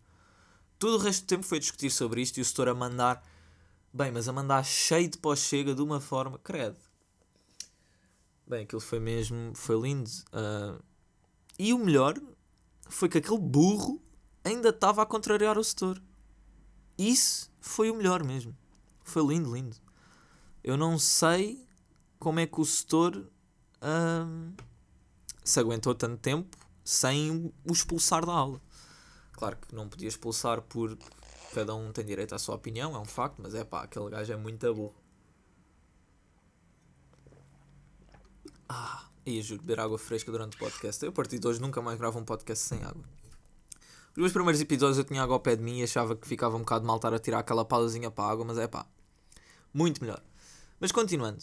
Todo 0.78 0.96
o 0.96 0.98
resto 0.98 1.26
do 1.26 1.28
tempo 1.28 1.44
foi 1.44 1.60
discutir 1.60 1.92
sobre 1.92 2.22
isto 2.22 2.38
e 2.38 2.42
o 2.42 2.46
setor 2.46 2.70
a 2.70 2.74
mandar. 2.74 3.24
Bem, 3.94 4.12
mas 4.12 4.30
a 4.30 4.34
mandar 4.34 4.64
cheio 4.64 5.10
de 5.10 5.18
pós-chega 5.18 5.76
de 5.76 5.82
uma 5.82 6.00
forma. 6.00 6.40
Credo. 6.40 6.78
Bem, 8.48 8.64
aquilo 8.64 8.80
foi 8.80 9.00
mesmo. 9.00 9.54
Foi 9.54 9.80
lindo. 9.80 10.10
Uh, 10.34 10.82
e 11.58 11.74
o 11.74 11.78
melhor 11.78 12.16
foi 12.88 13.10
que 13.10 13.18
aquele 13.18 13.40
burro 13.40 14.02
ainda 14.44 14.70
estava 14.70 15.02
a 15.02 15.06
contrariar 15.06 15.58
o 15.58 15.64
setor. 15.64 16.02
Isso 16.98 17.52
foi 17.60 17.90
o 17.90 17.96
melhor 17.96 18.24
mesmo. 18.24 18.56
Foi 19.04 19.26
lindo, 19.26 19.54
lindo. 19.54 19.78
Eu 20.64 20.76
não 20.76 21.00
sei 21.00 21.66
como 22.20 22.40
é 22.40 22.46
que 22.46 22.60
o 22.60 22.66
setor 22.66 23.30
hum, 23.82 24.54
se 25.44 25.60
aguentou 25.60 25.96
tanto 25.96 26.18
tempo 26.18 26.58
sem 26.84 27.54
o 27.66 27.72
expulsar 27.72 28.26
da 28.26 28.34
aula. 28.34 28.62
Claro 29.32 29.58
que 29.58 29.74
não 29.74 29.88
podia 29.88 30.08
expulsar 30.08 30.62
por 30.62 30.98
cada 31.54 31.74
um 31.76 31.92
tem 31.92 32.06
direito 32.06 32.36
à 32.36 32.40
sua 32.40 32.56
opinião, 32.56 32.96
é 32.96 33.00
um 33.00 33.06
facto, 33.06 33.42
mas 33.42 33.56
é 33.56 33.64
pá, 33.64 33.84
aquele 33.84 34.10
gajo 34.10 34.32
é 34.32 34.36
muito 34.36 34.74
burro. 34.74 34.96
Ah, 38.68 39.10
ia 39.26 39.42
juro, 39.42 39.62
beber 39.62 39.80
água 39.80 39.98
fresca 39.98 40.32
durante 40.32 40.56
o 40.56 40.60
podcast. 40.60 41.04
Eu 41.04 41.10
a 41.10 41.14
partir 41.14 41.40
de 41.40 41.48
hoje 41.48 41.60
nunca 41.60 41.82
mais 41.82 41.98
gravo 41.98 42.20
um 42.20 42.26
podcast 42.26 42.66
sem 42.66 42.84
água. 42.84 43.04
Os 44.20 44.22
meus 44.22 44.34
primeiros 44.34 44.60
episódios 44.60 44.98
eu 44.98 45.06
tinha 45.06 45.24
água 45.24 45.38
ao 45.38 45.40
pé 45.40 45.56
de 45.56 45.64
mim 45.64 45.80
e 45.80 45.84
achava 45.84 46.14
que 46.14 46.28
ficava 46.28 46.58
um 46.58 46.60
bocado 46.60 46.86
mal 46.86 46.98
estar 46.98 47.14
a 47.14 47.20
tirar 47.20 47.40
aquela 47.40 47.64
pausazinha 47.64 48.12
para 48.12 48.26
a 48.26 48.32
água, 48.32 48.44
mas 48.44 48.58
é 48.58 48.68
pá, 48.68 48.86
muito 49.74 50.02
melhor. 50.04 50.22
Mas 50.78 50.92
continuando. 50.92 51.42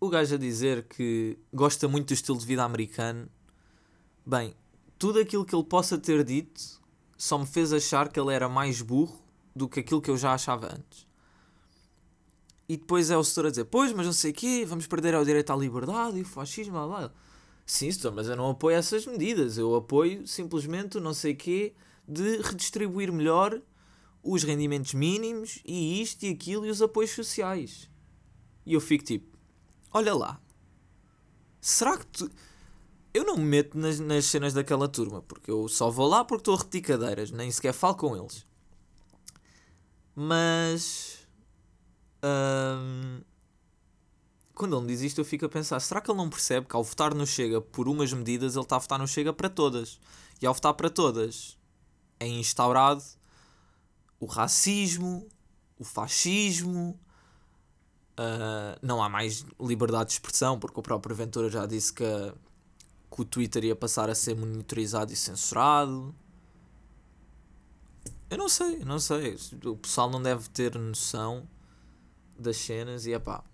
O 0.00 0.08
gajo 0.08 0.36
a 0.36 0.38
dizer 0.38 0.84
que 0.84 1.38
gosta 1.52 1.86
muito 1.86 2.08
do 2.08 2.14
estilo 2.14 2.38
de 2.38 2.46
vida 2.46 2.64
americano. 2.64 3.28
Bem, 4.24 4.54
tudo 4.98 5.18
aquilo 5.18 5.44
que 5.44 5.54
ele 5.54 5.62
possa 5.62 5.98
ter 5.98 6.24
dito 6.24 6.80
só 7.18 7.36
me 7.36 7.44
fez 7.44 7.70
achar 7.70 8.08
que 8.08 8.18
ele 8.18 8.32
era 8.32 8.48
mais 8.48 8.80
burro 8.80 9.22
do 9.54 9.68
que 9.68 9.80
aquilo 9.80 10.00
que 10.00 10.10
eu 10.10 10.16
já 10.16 10.32
achava 10.32 10.74
antes. 10.74 11.06
E 12.66 12.78
depois 12.78 13.10
é 13.10 13.16
o 13.18 13.22
setor 13.22 13.44
a 13.44 13.50
dizer: 13.50 13.66
Pois, 13.66 13.92
mas 13.92 14.06
não 14.06 14.14
sei 14.14 14.30
o 14.30 14.34
quê, 14.34 14.64
vamos 14.66 14.86
perder 14.86 15.14
o 15.14 15.22
direito 15.22 15.52
à 15.52 15.56
liberdade 15.56 16.16
e 16.16 16.22
o 16.22 16.24
fascismo, 16.24 16.72
blá 16.72 16.86
blá. 16.86 17.12
Sim, 17.68 17.92
senhor, 17.92 18.14
mas 18.14 18.26
eu 18.26 18.34
não 18.34 18.48
apoio 18.48 18.78
essas 18.78 19.04
medidas. 19.04 19.58
Eu 19.58 19.74
apoio 19.74 20.26
simplesmente 20.26 20.96
o 20.96 21.00
não 21.02 21.12
sei 21.12 21.34
quê 21.34 21.74
de 22.08 22.38
redistribuir 22.38 23.12
melhor 23.12 23.60
os 24.22 24.42
rendimentos 24.42 24.94
mínimos 24.94 25.60
e 25.66 26.00
isto 26.00 26.24
e 26.24 26.30
aquilo 26.30 26.64
e 26.64 26.70
os 26.70 26.80
apoios 26.80 27.10
sociais. 27.10 27.90
E 28.64 28.72
eu 28.72 28.80
fico 28.80 29.04
tipo, 29.04 29.36
olha 29.92 30.14
lá, 30.14 30.40
será 31.60 31.98
que 31.98 32.06
tu. 32.06 32.30
Eu 33.12 33.24
não 33.24 33.36
me 33.36 33.44
meto 33.44 33.76
nas, 33.76 34.00
nas 34.00 34.24
cenas 34.24 34.54
daquela 34.54 34.88
turma, 34.88 35.20
porque 35.20 35.50
eu 35.50 35.68
só 35.68 35.90
vou 35.90 36.08
lá 36.08 36.24
porque 36.24 36.40
estou 36.40 36.54
a 36.54 36.58
repetir 36.58 36.80
cadeiras, 36.80 37.30
nem 37.30 37.50
sequer 37.50 37.74
falo 37.74 37.96
com 37.96 38.16
eles. 38.16 38.46
Mas. 40.14 41.28
Hum, 42.24 43.20
quando 44.58 44.76
ele 44.76 44.88
diz 44.88 45.00
isto, 45.00 45.20
eu 45.20 45.24
fico 45.24 45.46
a 45.46 45.48
pensar: 45.48 45.80
será 45.80 46.00
que 46.00 46.10
ele 46.10 46.18
não 46.18 46.28
percebe 46.28 46.66
que 46.66 46.74
ao 46.76 46.82
votar 46.82 47.14
no 47.14 47.26
Chega 47.26 47.60
por 47.60 47.88
umas 47.88 48.12
medidas, 48.12 48.56
ele 48.56 48.64
está 48.64 48.76
a 48.76 48.80
votar 48.80 48.98
no 48.98 49.06
Chega 49.06 49.32
para 49.32 49.48
todas? 49.48 49.98
E 50.42 50.46
ao 50.46 50.52
votar 50.52 50.74
para 50.74 50.90
todas, 50.90 51.56
é 52.18 52.26
instaurado 52.26 53.02
o 54.20 54.26
racismo, 54.26 55.26
o 55.78 55.84
fascismo. 55.84 56.98
Uh, 58.18 58.74
não 58.82 59.00
há 59.00 59.08
mais 59.08 59.46
liberdade 59.60 60.08
de 60.08 60.14
expressão, 60.14 60.58
porque 60.58 60.80
o 60.80 60.82
próprio 60.82 61.14
Ventura 61.14 61.48
já 61.48 61.64
disse 61.64 61.92
que, 61.92 62.04
que 63.12 63.20
o 63.20 63.24
Twitter 63.24 63.64
ia 63.64 63.76
passar 63.76 64.10
a 64.10 64.14
ser 64.14 64.34
monitorizado 64.34 65.12
e 65.12 65.16
censurado. 65.16 66.12
Eu 68.28 68.36
não 68.36 68.48
sei, 68.48 68.80
não 68.80 68.98
sei. 68.98 69.36
O 69.64 69.76
pessoal 69.76 70.10
não 70.10 70.20
deve 70.20 70.48
ter 70.48 70.76
noção 70.76 71.48
das 72.36 72.56
cenas 72.56 73.06
e 73.06 73.12
é 73.12 73.20
pá. 73.20 73.44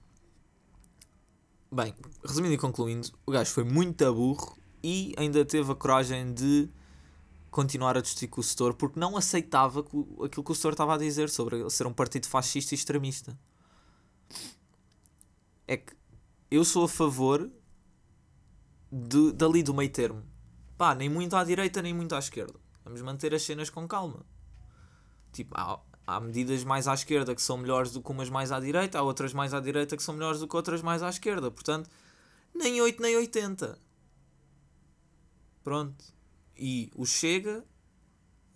Bem, 1.75 1.93
resumindo 2.25 2.55
e 2.55 2.57
concluindo, 2.57 3.09
o 3.27 3.33
gajo 3.33 3.51
foi 3.51 3.65
muito 3.65 4.07
aburro 4.07 4.57
e 4.81 5.13
ainda 5.19 5.45
teve 5.45 5.73
a 5.73 5.75
coragem 5.75 6.33
de 6.33 6.71
continuar 7.51 7.97
a 7.97 8.01
discutir 8.01 8.29
com 8.29 8.41
o 8.41 8.45
setor 8.45 8.75
porque 8.75 9.01
não 9.01 9.17
aceitava 9.17 9.81
aquilo 9.81 10.45
que 10.45 10.53
o 10.53 10.55
setor 10.55 10.71
estava 10.71 10.95
a 10.95 10.99
dizer 10.99 11.29
sobre 11.29 11.69
ser 11.71 11.89
um 11.89 11.93
partido 11.93 12.29
fascista 12.29 12.75
e 12.75 12.77
extremista. 12.77 13.37
É 15.67 15.77
que 15.79 15.93
eu 16.49 16.65
sou 16.65 16.85
a 16.85 16.89
favor 16.89 17.51
de, 18.93 19.33
dali 19.33 19.61
do 19.61 19.75
meio 19.75 19.91
termo. 19.91 20.23
Pá, 20.79 20.95
nem 20.95 21.09
muito 21.09 21.35
à 21.35 21.43
direita 21.43 21.83
nem 21.83 21.93
muito 21.93 22.15
à 22.15 22.21
esquerda. 22.21 22.55
Vamos 22.85 23.03
manter 23.03 23.35
as 23.35 23.43
cenas 23.43 23.69
com 23.69 23.89
calma. 23.89 24.25
Tipo, 25.33 25.57
há, 25.59 25.81
há 26.07 26.21
medidas 26.21 26.65
mais 26.65 26.87
à 26.87 26.95
esquerda 26.95 27.35
que 27.35 27.43
são 27.43 27.57
melhores 27.57 27.93
do 27.93 28.03
que 28.03 28.11
umas 28.11 28.29
mais 28.29 28.53
à 28.53 28.61
direita, 28.61 28.99
há 28.99 29.03
outras 29.03 29.33
mais 29.33 29.55
à 29.55 29.61
direita 29.61 29.97
que 29.97 30.03
são 30.03 30.15
melhores 30.15 30.41
do 30.41 30.49
que 30.49 30.57
outras 30.57 30.83
mais 30.83 31.03
à 31.03 31.09
esquerda. 31.09 31.51
Portanto, 31.51 31.89
nem 32.55 32.81
8 32.81 33.03
nem 33.03 33.17
80. 33.17 33.79
Pronto. 35.63 36.05
E 36.57 36.91
o 36.95 37.07
Chega 37.07 37.65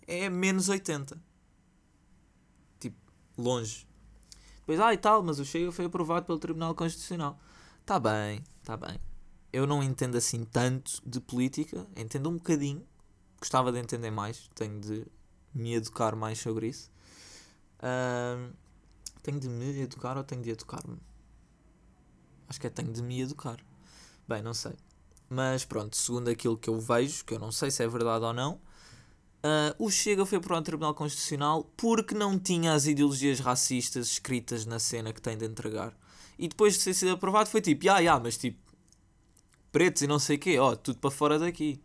é 0.07 0.29
menos 0.29 0.69
80. 0.69 1.21
Tipo, 2.79 2.97
longe. 3.37 3.87
Depois, 4.59 4.79
ah 4.79 4.93
e 4.93 4.97
tal, 4.97 5.23
mas 5.23 5.39
o 5.39 5.45
Chega 5.45 5.71
foi 5.71 5.85
aprovado 5.85 6.25
pelo 6.25 6.39
Tribunal 6.39 6.75
Constitucional. 6.75 7.39
Tá 7.85 7.99
bem, 7.99 8.43
tá 8.63 8.77
bem. 8.77 8.99
Eu 9.51 9.65
não 9.65 9.81
entendo 9.81 10.15
assim 10.15 10.45
tanto 10.45 11.01
de 11.03 11.19
política, 11.19 11.87
entendo 11.95 12.29
um 12.29 12.37
bocadinho. 12.37 12.85
Gostava 13.39 13.71
de 13.71 13.79
entender 13.79 14.11
mais, 14.11 14.47
tenho 14.53 14.79
de 14.79 15.07
me 15.53 15.73
educar 15.73 16.15
mais 16.15 16.37
sobre 16.37 16.67
isso. 16.67 16.91
Tenho 19.21 19.39
de 19.39 19.49
me 19.49 19.81
educar 19.81 20.17
ou 20.17 20.23
tenho 20.23 20.41
de 20.41 20.49
educar-me? 20.51 20.97
Acho 22.47 22.59
que 22.59 22.67
é 22.67 22.69
tenho 22.69 22.91
de 22.91 23.01
me 23.01 23.21
educar. 23.21 23.59
Bem, 24.27 24.41
não 24.41 24.53
sei. 24.53 24.73
Mas 25.29 25.63
pronto, 25.63 25.95
segundo 25.95 26.29
aquilo 26.29 26.57
que 26.57 26.69
eu 26.69 26.79
vejo, 26.79 27.23
que 27.23 27.35
eu 27.35 27.39
não 27.39 27.51
sei 27.51 27.69
se 27.69 27.83
é 27.83 27.87
verdade 27.87 28.25
ou 28.25 28.33
não, 28.33 28.53
uh, 28.53 29.75
o 29.77 29.91
Chega 29.91 30.25
foi 30.25 30.39
para 30.39 30.57
o 30.57 30.61
Tribunal 30.61 30.95
Constitucional 30.95 31.63
porque 31.77 32.15
não 32.15 32.39
tinha 32.39 32.73
as 32.73 32.87
ideologias 32.87 33.39
racistas 33.39 34.07
escritas 34.07 34.65
na 34.65 34.79
cena 34.79 35.13
que 35.13 35.21
tem 35.21 35.37
de 35.37 35.45
entregar. 35.45 35.95
E 36.37 36.47
depois 36.47 36.77
de 36.77 36.83
ter 36.83 36.93
sido 36.95 37.11
aprovado 37.11 37.49
foi 37.49 37.61
tipo, 37.61 37.87
ah, 37.89 37.99
yeah, 37.99 38.21
mas 38.21 38.37
tipo, 38.37 38.57
pretos 39.71 40.01
e 40.01 40.07
não 40.07 40.17
sei 40.17 40.37
o 40.37 40.39
quê, 40.39 40.57
ó, 40.57 40.71
oh, 40.71 40.75
tudo 40.75 40.97
para 40.97 41.11
fora 41.11 41.37
daqui. 41.37 41.79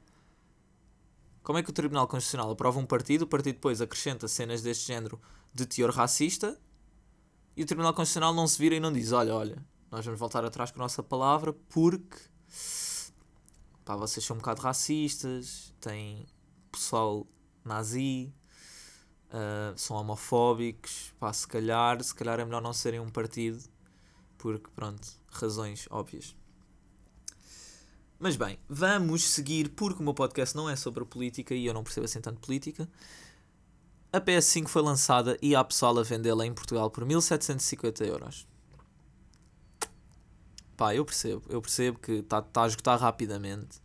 Como 1.43 1.59
é 1.59 1.63
que 1.63 1.69
o 1.69 1.73
Tribunal 1.75 2.09
Constitucional 2.09 2.51
aprova 2.51 2.79
um 2.79 2.87
partido, 2.87 3.23
o 3.23 3.27
partido 3.27 3.57
depois 3.57 3.83
acrescenta 3.83 4.27
cenas 4.27 4.63
deste 4.63 4.87
género 4.87 5.21
de 5.55 5.67
teor 5.67 5.91
racista 5.91 6.59
e 7.57 7.63
o 7.63 7.67
Tribunal 7.67 7.95
Constitucional 7.95 8.35
não 8.35 8.47
se 8.47 8.59
vira 8.59 8.75
e 8.75 8.81
não 8.81 8.93
diz: 8.93 9.13
olha, 9.13 9.35
olha, 9.35 9.65
nós 9.91 10.05
vamos 10.05 10.19
voltar 10.19 10.45
atrás 10.45 10.71
com 10.71 10.81
a 10.81 10.85
nossa 10.85 11.03
palavra 11.03 11.53
porque 11.69 12.19
pá, 13.85 13.97
vocês 13.97 14.25
são 14.25 14.37
um 14.37 14.41
bocado 14.41 14.61
racistas, 14.61 15.73
têm 15.81 16.27
pessoal 16.73 17.27
nazi, 17.65 18.33
uh, 19.29 19.79
são 19.79 19.97
homofóbicos, 19.97 21.15
pá, 21.19 21.33
se 21.33 21.47
calhar, 21.47 22.03
se 22.03 22.15
calhar 22.15 22.41
é 22.41 22.45
melhor 22.45 22.61
não 22.61 22.73
serem 22.73 23.01
um 23.01 23.09
partido 23.09 23.63
porque, 24.45 24.69
pronto, 24.75 25.09
razões 25.29 25.87
óbvias. 25.91 26.37
Mas 28.19 28.37
bem, 28.37 28.59
vamos 28.69 29.25
seguir, 29.25 29.71
porque 29.71 30.01
o 30.01 30.05
meu 30.05 30.13
podcast 30.13 30.55
não 30.55 30.69
é 30.69 30.77
sobre 30.77 31.03
política 31.07 31.55
e 31.55 31.65
eu 31.65 31.73
não 31.73 31.83
percebo 31.83 32.05
assim 32.05 32.21
tanto 32.21 32.41
política. 32.41 32.87
A 34.15 34.21
PS5 34.21 34.69
foi 34.69 34.81
lançada 34.81 35.37
e 35.43 35.57
há 35.57 35.65
pessoal 35.65 35.99
a 35.99 36.05
vendê-la 36.05 36.47
em 36.47 36.55
Portugal 36.55 36.89
por 36.89 37.05
1750 37.05 38.05
euros. 38.05 38.47
Pá, 40.77 40.95
eu 40.95 41.05
percebo, 41.05 41.43
eu 41.49 41.61
percebo 41.61 41.99
que 41.99 42.13
está 42.13 42.41
tá 42.41 42.63
a 42.63 42.69
esgotar 42.69 42.97
rapidamente. 42.97 43.83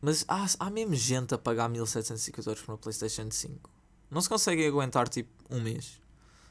Mas 0.00 0.24
há, 0.26 0.46
há 0.58 0.70
mesmo 0.70 0.94
gente 0.94 1.34
a 1.34 1.38
pagar 1.38 1.68
1750 1.68 2.48
euros 2.48 2.62
por 2.62 2.72
uma 2.72 2.78
PlayStation 2.78 3.30
5. 3.30 3.70
Não 4.10 4.22
se 4.22 4.28
consegue 4.30 4.66
aguentar 4.66 5.06
tipo 5.06 5.30
um 5.50 5.60
mês. 5.60 6.00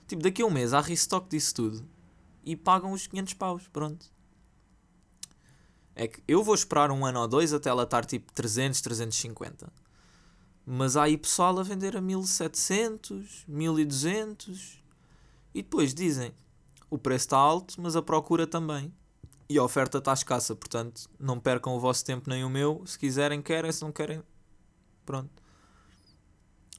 Tipo, 0.08 0.22
daqui 0.22 0.44
a 0.44 0.46
um 0.46 0.52
mês 0.52 0.76
há 0.76 0.80
restock 0.80 1.28
disso 1.28 1.56
tudo 1.56 1.90
e 2.44 2.56
pagam 2.56 2.92
os 2.92 3.08
500 3.08 3.34
paus. 3.34 3.68
Pronto. 3.68 4.14
É 5.96 6.08
que 6.08 6.22
eu 6.28 6.44
vou 6.44 6.54
esperar 6.54 6.92
um 6.92 7.04
ano 7.04 7.20
ou 7.20 7.28
dois 7.28 7.52
até 7.52 7.68
ela 7.68 7.82
estar 7.82 8.06
tipo 8.06 8.32
300, 8.32 8.80
350. 8.80 9.87
Mas 10.70 10.98
há 10.98 11.04
aí 11.04 11.18
pessoal 11.18 11.58
a 11.58 11.64
vender 11.64 11.96
a 11.96 12.02
1700, 12.02 13.46
1200 13.48 14.84
e 15.54 15.62
depois 15.62 15.94
dizem 15.94 16.34
o 16.90 16.98
preço 16.98 17.28
está 17.28 17.38
alto, 17.38 17.76
mas 17.82 17.96
a 17.96 18.02
procura 18.02 18.46
também. 18.46 18.94
E 19.48 19.58
a 19.58 19.64
oferta 19.64 20.00
está 20.00 20.12
escassa, 20.12 20.54
portanto 20.54 21.10
não 21.18 21.40
percam 21.40 21.74
o 21.74 21.80
vosso 21.80 22.04
tempo 22.04 22.30
nem 22.30 22.44
o 22.44 22.50
meu. 22.50 22.84
Se 22.86 23.00
quiserem, 23.00 23.42
querem, 23.42 23.72
se 23.72 23.82
não 23.82 23.94
querem, 23.94 24.22
pronto. 25.06 25.42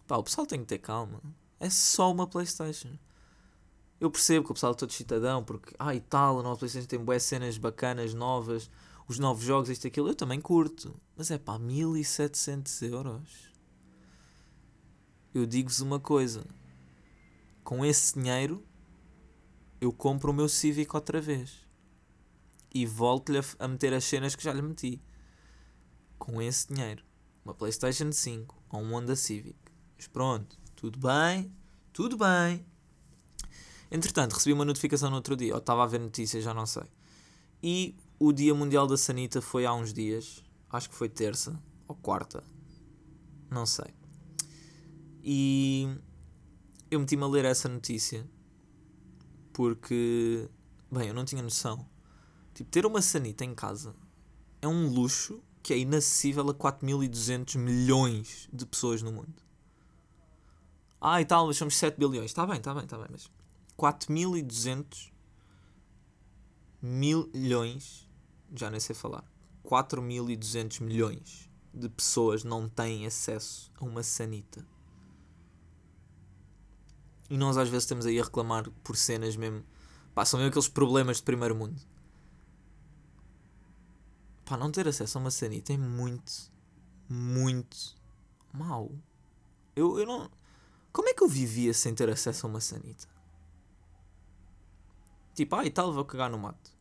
Pá, 0.07 0.19
o 0.19 0.23
pessoal 0.23 0.47
tem 0.47 0.61
que 0.61 0.67
ter 0.67 0.79
calma. 0.81 1.23
É 1.59 1.71
só 1.71 2.13
uma 2.13 2.27
Playstation. 2.27 2.93
Eu 3.99 4.11
percebo 4.11 4.45
que 4.45 4.51
o 4.51 4.55
pessoal 4.55 4.73
é 4.73 4.77
todo 4.77 4.93
chitadão, 4.93 5.43
porque, 5.43 5.75
ah 5.79 5.95
e 5.95 6.01
tal, 6.01 6.41
a 6.41 6.43
nova 6.43 6.59
Playstation 6.59 6.87
tem 6.87 7.03
boas 7.03 7.23
cenas 7.23 7.57
bacanas, 7.57 8.13
novas, 8.13 8.71
os 9.09 9.19
novos 9.19 9.45
jogos, 9.45 9.71
isto 9.71 9.87
e 9.87 9.89
aquilo. 9.89 10.11
Eu 10.11 10.15
também 10.15 10.43
curto. 10.43 10.95
Mas 11.17 11.31
é 11.31 11.39
pá, 11.39 11.59
1700 11.59 12.83
euros 12.83 13.48
eu 15.35 15.47
digo-vos 15.47 15.81
uma 15.81 16.01
coisa: 16.01 16.45
com 17.63 17.85
esse 17.85 18.15
dinheiro 18.15 18.65
eu 19.81 19.93
compro 19.93 20.33
o 20.33 20.35
meu 20.35 20.49
Civic 20.49 20.95
outra 20.95 21.21
vez 21.21 21.67
e 22.75 22.85
volto-lhe 22.85 23.41
a 23.59 23.69
meter 23.69 23.95
as 23.95 24.05
cenas 24.05 24.35
que 24.35 24.43
já 24.43 24.53
lhe 24.53 24.63
meti. 24.63 25.01
Com 26.19 26.43
esse 26.43 26.73
dinheiro, 26.73 27.05
uma 27.45 27.55
PlayStation 27.55 28.11
5 28.11 28.55
ou 28.71 28.81
um 28.81 28.95
Honda 28.95 29.15
Civic. 29.15 29.57
Mas 29.97 30.07
pronto, 30.07 30.59
tudo 30.75 30.99
bem, 30.99 31.53
tudo 31.93 32.17
bem. 32.17 32.67
Entretanto, 33.91 34.35
recebi 34.35 34.53
uma 34.53 34.65
notificação 34.65 35.09
no 35.09 35.17
outro 35.17 35.35
dia, 35.35 35.55
ou 35.55 35.59
estava 35.59 35.83
a 35.83 35.87
ver 35.87 36.01
notícias, 36.01 36.45
já 36.45 36.53
não 36.53 36.67
sei. 36.67 36.85
E 37.63 37.97
o 38.19 38.33
Dia 38.33 38.55
Mundial 38.55 38.87
da 38.87 38.97
Sanita 38.97 39.41
foi 39.41 39.65
há 39.65 39.73
uns 39.73 39.93
dias, 39.93 40.45
acho 40.71 40.91
que 40.91 40.95
foi 40.95 41.09
terça 41.09 41.59
ou 41.87 41.97
quarta, 41.97 42.45
não 43.51 43.65
sei. 43.65 43.98
E 45.23 45.89
eu 46.91 47.01
meti-me 47.01 47.23
a 47.23 47.27
ler 47.27 47.45
essa 47.45 47.69
notícia 47.69 48.27
porque, 49.53 50.49
bem, 50.91 51.09
eu 51.09 51.15
não 51.15 51.25
tinha 51.25 51.43
noção. 51.43 51.87
Tipo, 52.55 52.71
ter 52.71 52.87
uma 52.87 53.03
sanita 53.03 53.45
em 53.45 53.55
casa 53.55 53.95
é 54.63 54.69
um 54.69 54.89
luxo 54.89 55.43
que 55.63 55.73
é 55.73 55.79
inacessível 55.79 56.49
a 56.49 56.55
4.200 56.55 57.59
milhões 57.59 58.49
de 58.53 58.65
pessoas 58.65 59.03
no 59.03 59.13
mundo. 59.13 59.43
Ah, 61.01 61.21
e 61.21 61.25
tal, 61.25 61.47
mas 61.47 61.57
somos 61.57 61.77
7 61.77 61.99
bilhões. 61.99 62.27
Está 62.27 62.47
bem, 62.47 62.57
está 62.57 62.75
bem, 62.75 62.85
está 62.85 62.97
bem, 62.97 63.07
mas 63.11 63.31
4.200 63.77 65.13
milhões, 66.81 68.09
já 68.55 68.71
nem 68.71 68.81
sei 68.81 68.95
falar, 68.95 69.25
4.200 69.65 70.83
milhões 70.83 71.51
de 71.73 71.89
pessoas 71.89 72.45
não 72.45 72.69
têm 72.69 73.07
acesso 73.07 73.71
a 73.79 73.85
uma 73.85 74.03
sanita. 74.03 74.65
E 77.31 77.37
nós 77.37 77.57
às 77.57 77.69
vezes 77.69 77.85
estamos 77.85 78.07
aí 78.07 78.19
a 78.19 78.25
reclamar 78.25 78.71
por 78.83 78.97
cenas 78.97 79.37
mesmo. 79.37 79.65
Pá, 80.15 80.25
são 80.25 80.39
mesmo 80.39 80.51
aqueles 80.51 80.69
problemas 80.69 81.19
de 81.19 81.23
primeiro 81.23 81.55
mundo. 81.55 81.81
Pá, 84.45 84.57
não 84.57 84.71
ter 84.71 84.89
acesso 84.89 85.19
a 85.19 85.21
uma 85.21 85.31
sanita 85.31 85.73
é 85.73 85.77
muito, 85.77 86.51
muito 87.09 87.95
mau. 88.53 88.91
Eu, 89.77 89.99
eu 89.99 90.07
não. 90.07 90.31
Como 90.93 91.09
é 91.09 91.15
que 91.15 91.23
eu 91.23 91.29
vivia 91.29 91.75
sem 91.75 91.95
ter 91.95 92.09
acesso 92.09 92.47
a 92.47 92.49
uma 92.49 92.61
sanita? 92.61 93.07
Tipo, 95.35 95.55
ah, 95.57 95.71
tal, 95.71 95.93
vou 95.93 96.05
cagar 96.05 96.31
no 96.31 96.39
mato. 96.39 96.73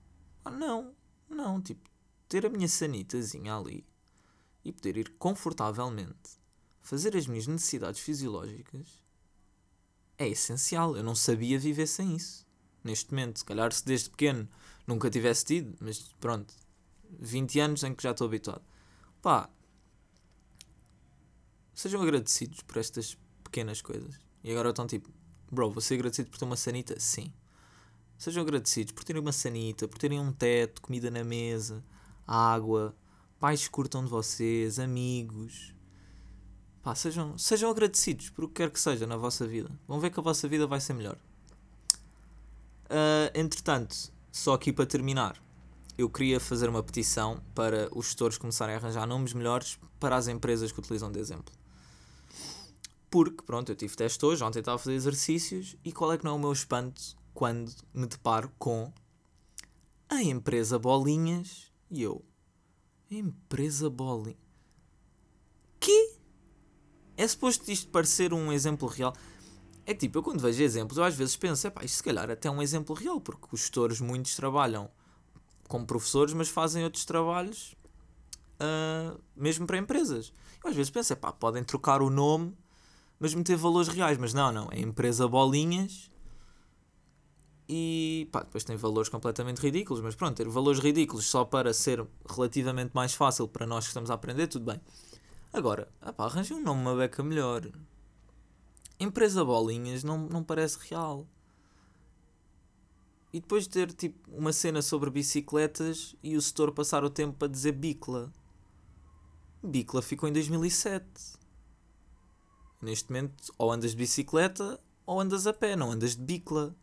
Ah, 0.43 0.49
não, 0.49 0.95
não, 1.29 1.62
tipo, 1.62 1.88
ter 2.27 2.45
a 2.45 2.49
minha 2.49 2.67
sanitazinha 2.67 3.55
ali 3.55 3.86
e 4.63 4.71
poder 4.71 4.97
ir 4.97 5.10
confortavelmente 5.17 6.39
fazer 6.81 7.15
as 7.15 7.27
minhas 7.27 7.47
necessidades 7.47 7.99
fisiológicas 7.99 9.03
é 10.17 10.27
essencial. 10.27 10.95
Eu 10.95 11.03
não 11.03 11.15
sabia 11.15 11.60
viver 11.60 11.88
sem 11.88 12.15
isso. 12.15 12.45
Neste 12.84 13.12
momento, 13.12 13.39
se 13.39 13.45
calhar 13.45 13.71
se 13.71 13.86
desde 13.86 14.10
pequeno 14.10 14.47
nunca 14.86 15.10
tivesse 15.10 15.45
tido, 15.45 15.75
mas 15.80 15.99
pronto, 16.19 16.53
20 17.19 17.60
anos 17.60 17.84
em 17.84 17.93
que 17.93 18.03
já 18.03 18.12
estou 18.12 18.25
habituado. 18.27 18.63
Pá, 19.21 19.49
sejam 21.73 22.01
agradecidos 22.01 22.62
por 22.62 22.77
estas 22.77 23.17
pequenas 23.43 23.82
coisas. 23.82 24.19
E 24.43 24.51
agora 24.51 24.69
estão 24.69 24.88
tipo, 24.88 25.10
bro, 25.51 25.71
vou 25.71 25.82
ser 25.82 25.95
agradecido 25.95 26.30
por 26.30 26.39
ter 26.39 26.45
uma 26.45 26.56
sanita? 26.56 26.99
Sim. 26.99 27.34
Sejam 28.17 28.41
agradecidos 28.41 28.93
por 28.93 29.03
terem 29.03 29.21
uma 29.21 29.32
sanita, 29.32 29.88
por 29.88 29.97
terem 29.97 30.19
um 30.19 30.32
teto, 30.32 30.82
comida 30.82 31.12
na 31.12 31.23
mesa, 31.23 31.84
água, 32.25 32.95
pais 33.39 33.65
que 33.65 33.69
curtam 33.69 34.03
de 34.03 34.10
vocês, 34.10 34.80
amigos. 34.80 35.75
Pá, 36.88 36.95
sejam, 36.95 37.38
sejam 37.38 37.69
agradecidos 37.69 38.30
por 38.30 38.45
o 38.45 38.47
que 38.47 38.54
quer 38.54 38.71
que 38.71 38.80
seja 38.80 39.06
na 39.06 39.17
vossa 39.17 39.45
vida. 39.45 39.69
Vão 39.86 40.00
ver 40.00 40.10
que 40.10 40.21
a 40.21 40.23
vossa 40.23 40.47
vida 40.47 40.65
vai 40.65 40.80
ser 40.80 40.93
melhor. 40.93 41.17
Uh, 42.86 43.28
entretanto, 43.36 44.10
só 44.32 44.54
aqui 44.54 44.71
para 44.71 44.86
terminar, 44.86 45.36
eu 45.97 46.10
queria 46.10 46.39
fazer 46.39 46.69
uma 46.69 46.82
petição 46.82 47.43
para 47.54 47.89
os 47.93 48.06
gestores 48.06 48.38
começarem 48.38 48.73
a 48.73 48.78
arranjar 48.78 49.06
nomes 49.06 49.34
melhores 49.34 49.78
para 50.00 50.15
as 50.15 50.30
empresas 50.30 50.71
que 50.71 50.80
utilizam 50.80 51.12
de 51.12 51.19
exemplo. 51.19 51.54
Porque, 53.12 53.43
pronto, 53.43 53.69
eu 53.69 53.76
tive 53.76 53.93
teste 53.93 54.26
hoje, 54.26 54.41
ontem 54.41 54.60
estava 54.60 54.78
a 54.78 54.80
fazer 54.80 54.95
exercícios 54.95 55.76
e 55.84 55.91
qual 55.91 56.13
é 56.13 56.17
que 56.17 56.23
não 56.23 56.32
é 56.32 56.36
o 56.36 56.39
meu 56.39 56.54
espanto 56.54 57.17
quando 57.34 57.69
me 57.93 58.08
deparo 58.08 58.50
com 58.58 58.93
a 60.08 60.23
empresa 60.23 60.80
Bolinhas 60.80 61.69
e 61.91 62.02
eu. 62.02 62.23
Empresa 63.12 63.89
Bolinhas. 63.89 64.46
É 67.17 67.27
suposto 67.27 67.69
isto 67.71 67.89
parecer 67.89 68.34
um 68.34 68.51
exemplo 68.51 68.88
real? 68.88 69.13
É 69.86 69.93
tipo, 69.93 70.19
eu 70.19 70.23
quando 70.23 70.39
vejo 70.39 70.62
exemplos, 70.62 70.97
eu 70.97 71.03
às 71.03 71.15
vezes 71.15 71.36
penso, 71.36 71.65
é 71.65 71.69
pá, 71.69 71.84
isto 71.84 71.97
se 71.97 72.03
calhar 72.03 72.30
até 72.30 72.47
é 72.47 72.51
um 72.51 72.62
exemplo 72.62 72.93
real, 72.93 73.19
porque 73.19 73.47
os 73.51 73.62
gestores 73.62 73.99
muitos 73.99 74.36
trabalham 74.36 74.89
como 75.67 75.86
professores, 75.86 76.34
mas 76.34 76.47
fazem 76.49 76.84
outros 76.84 77.06
trabalhos 77.06 77.75
uh, 78.62 79.19
mesmo 79.36 79.65
para 79.65 79.77
empresas. 79.77 80.32
Eu 80.63 80.69
às 80.69 80.75
vezes 80.75 80.89
penso, 80.89 81.15
pá, 81.15 81.32
podem 81.32 81.63
trocar 81.63 82.01
o 82.01 82.10
nome, 82.10 82.56
mas 83.19 83.34
meter 83.34 83.56
valores 83.56 83.88
reais. 83.88 84.17
Mas 84.17 84.34
não, 84.34 84.51
não. 84.51 84.67
É 84.71 84.80
empresa 84.80 85.27
bolinhas 85.27 86.12
e 87.69 88.27
pá, 88.32 88.41
depois 88.41 88.63
tem 88.63 88.75
valores 88.75 89.10
completamente 89.10 89.60
ridículos. 89.60 90.01
Mas 90.01 90.15
pronto, 90.15 90.36
ter 90.36 90.47
valores 90.47 90.80
ridículos 90.80 91.25
só 91.25 91.45
para 91.45 91.73
ser 91.73 92.06
relativamente 92.30 92.91
mais 92.93 93.13
fácil 93.13 93.47
para 93.47 93.65
nós 93.65 93.86
que 93.86 93.89
estamos 93.89 94.10
a 94.12 94.13
aprender, 94.13 94.47
tudo 94.47 94.65
bem. 94.65 94.82
Agora, 95.51 95.88
pá, 96.15 96.25
arranjem 96.25 96.57
um 96.57 96.63
nome, 96.63 96.81
uma 96.81 96.95
beca 96.95 97.23
melhor. 97.23 97.71
Empresa 98.99 99.43
bolinhas 99.43 100.03
não, 100.03 100.17
não 100.17 100.43
parece 100.43 100.77
real. 100.89 101.27
E 103.31 103.39
depois 103.39 103.67
ter 103.67 103.91
tipo 103.91 104.29
uma 104.31 104.53
cena 104.53 104.81
sobre 104.81 105.10
bicicletas 105.10 106.15
e 106.23 106.36
o 106.36 106.41
setor 106.41 106.71
passar 106.71 107.03
o 107.03 107.10
tempo 107.10 107.43
a 107.43 107.47
dizer 107.47 107.73
bicla. 107.73 108.31
Bicla 109.62 110.01
ficou 110.01 110.27
em 110.27 110.33
2007. 110.33 111.05
Neste 112.81 113.10
momento, 113.10 113.53
ou 113.57 113.71
andas 113.71 113.91
de 113.91 113.97
bicicleta 113.97 114.79
ou 115.05 115.19
andas 115.19 115.47
a 115.47 115.53
pé, 115.53 115.75
não 115.75 115.91
andas 115.91 116.15
de 116.15 116.23
bicla. 116.23 116.75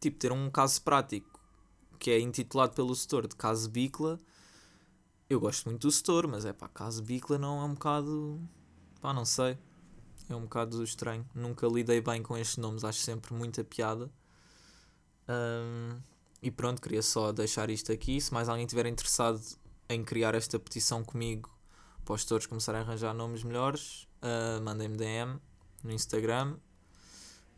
Tipo, 0.00 0.18
ter 0.18 0.32
um 0.32 0.50
caso 0.50 0.82
prático 0.82 1.40
que 1.98 2.10
é 2.10 2.18
intitulado 2.18 2.74
pelo 2.74 2.94
setor 2.94 3.28
de 3.28 3.36
caso 3.36 3.70
bicla. 3.70 4.18
Eu 5.32 5.40
gosto 5.40 5.64
muito 5.64 5.88
do 5.88 5.90
setor, 5.90 6.26
mas 6.26 6.44
é 6.44 6.52
pá, 6.52 6.68
caso 6.68 7.02
bicla 7.02 7.38
não 7.38 7.58
é 7.62 7.64
um 7.64 7.72
bocado. 7.72 8.38
pá, 9.00 9.14
não 9.14 9.24
sei. 9.24 9.56
É 10.28 10.36
um 10.36 10.42
bocado 10.42 10.84
estranho. 10.84 11.26
Nunca 11.34 11.66
lidei 11.66 12.02
bem 12.02 12.22
com 12.22 12.36
estes 12.36 12.58
nomes, 12.58 12.84
acho 12.84 12.98
sempre 12.98 13.32
muita 13.32 13.64
piada. 13.64 14.10
Um, 15.26 15.98
e 16.42 16.50
pronto, 16.50 16.82
queria 16.82 17.00
só 17.00 17.32
deixar 17.32 17.70
isto 17.70 17.90
aqui. 17.90 18.20
Se 18.20 18.30
mais 18.30 18.46
alguém 18.46 18.66
estiver 18.66 18.84
interessado 18.84 19.40
em 19.88 20.04
criar 20.04 20.34
esta 20.34 20.58
petição 20.58 21.02
comigo, 21.02 21.48
para 22.04 22.14
os 22.14 22.26
todos 22.26 22.44
começarem 22.44 22.82
a 22.82 22.84
arranjar 22.84 23.14
nomes 23.14 23.42
melhores, 23.42 24.06
uh, 24.20 24.60
mandem-me 24.62 24.98
DM 24.98 25.40
no 25.82 25.92
Instagram, 25.92 26.58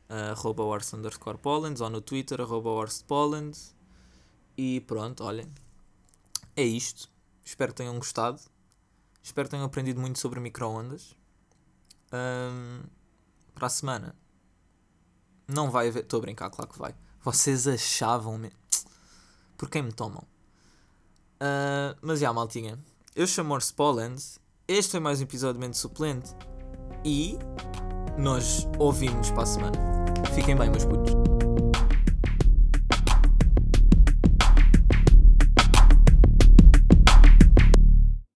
uh, 0.09 1.39
Poland, 1.39 1.83
ou 1.83 1.91
no 1.91 2.01
Twitter, 2.01 2.41
arroba. 2.41 2.87
E 4.57 4.81
pronto, 4.83 5.25
olhem, 5.25 5.53
é 6.55 6.63
isto. 6.63 7.13
Espero 7.45 7.73
que 7.73 7.77
tenham 7.79 7.97
gostado. 7.97 8.41
Espero 9.23 9.47
que 9.47 9.51
tenham 9.51 9.67
aprendido 9.67 10.01
muito 10.01 10.19
sobre 10.19 10.41
microondas. 10.41 11.17
Um, 12.13 12.83
para 13.55 13.67
a 13.67 13.71
semana 13.71 14.17
não 15.47 15.71
vai 15.71 15.89
haver. 15.89 16.05
Estou 16.05 16.19
a 16.19 16.21
brincar, 16.23 16.51
claro 16.51 16.71
que 16.71 16.79
vai. 16.79 16.95
Vocês 17.23 17.67
achavam 17.67 18.39
me 18.39 18.51
Por 19.57 19.69
quem 19.69 19.83
me 19.83 19.93
tomam? 19.93 20.25
Uh, 21.41 21.97
mas 22.03 22.21
já, 22.21 22.33
maltinha. 22.33 22.79
Eu 23.15 23.27
chamo-me 23.27 23.63
Poland. 23.77 24.21
Este 24.67 24.93
foi 24.93 25.01
mais 25.01 25.21
um 25.21 25.25
episódio 25.25 25.61
de 25.61 25.67
Mente 25.67 25.77
Suplente. 25.77 26.35
E 27.05 27.39
nós 28.19 28.67
ouvimos 28.79 29.31
para 29.31 29.43
a 29.43 29.47
semana. 29.47 29.79
Fiquem 30.35 30.57
bem, 30.57 30.71
meus 30.71 30.85
putos. 30.85 31.34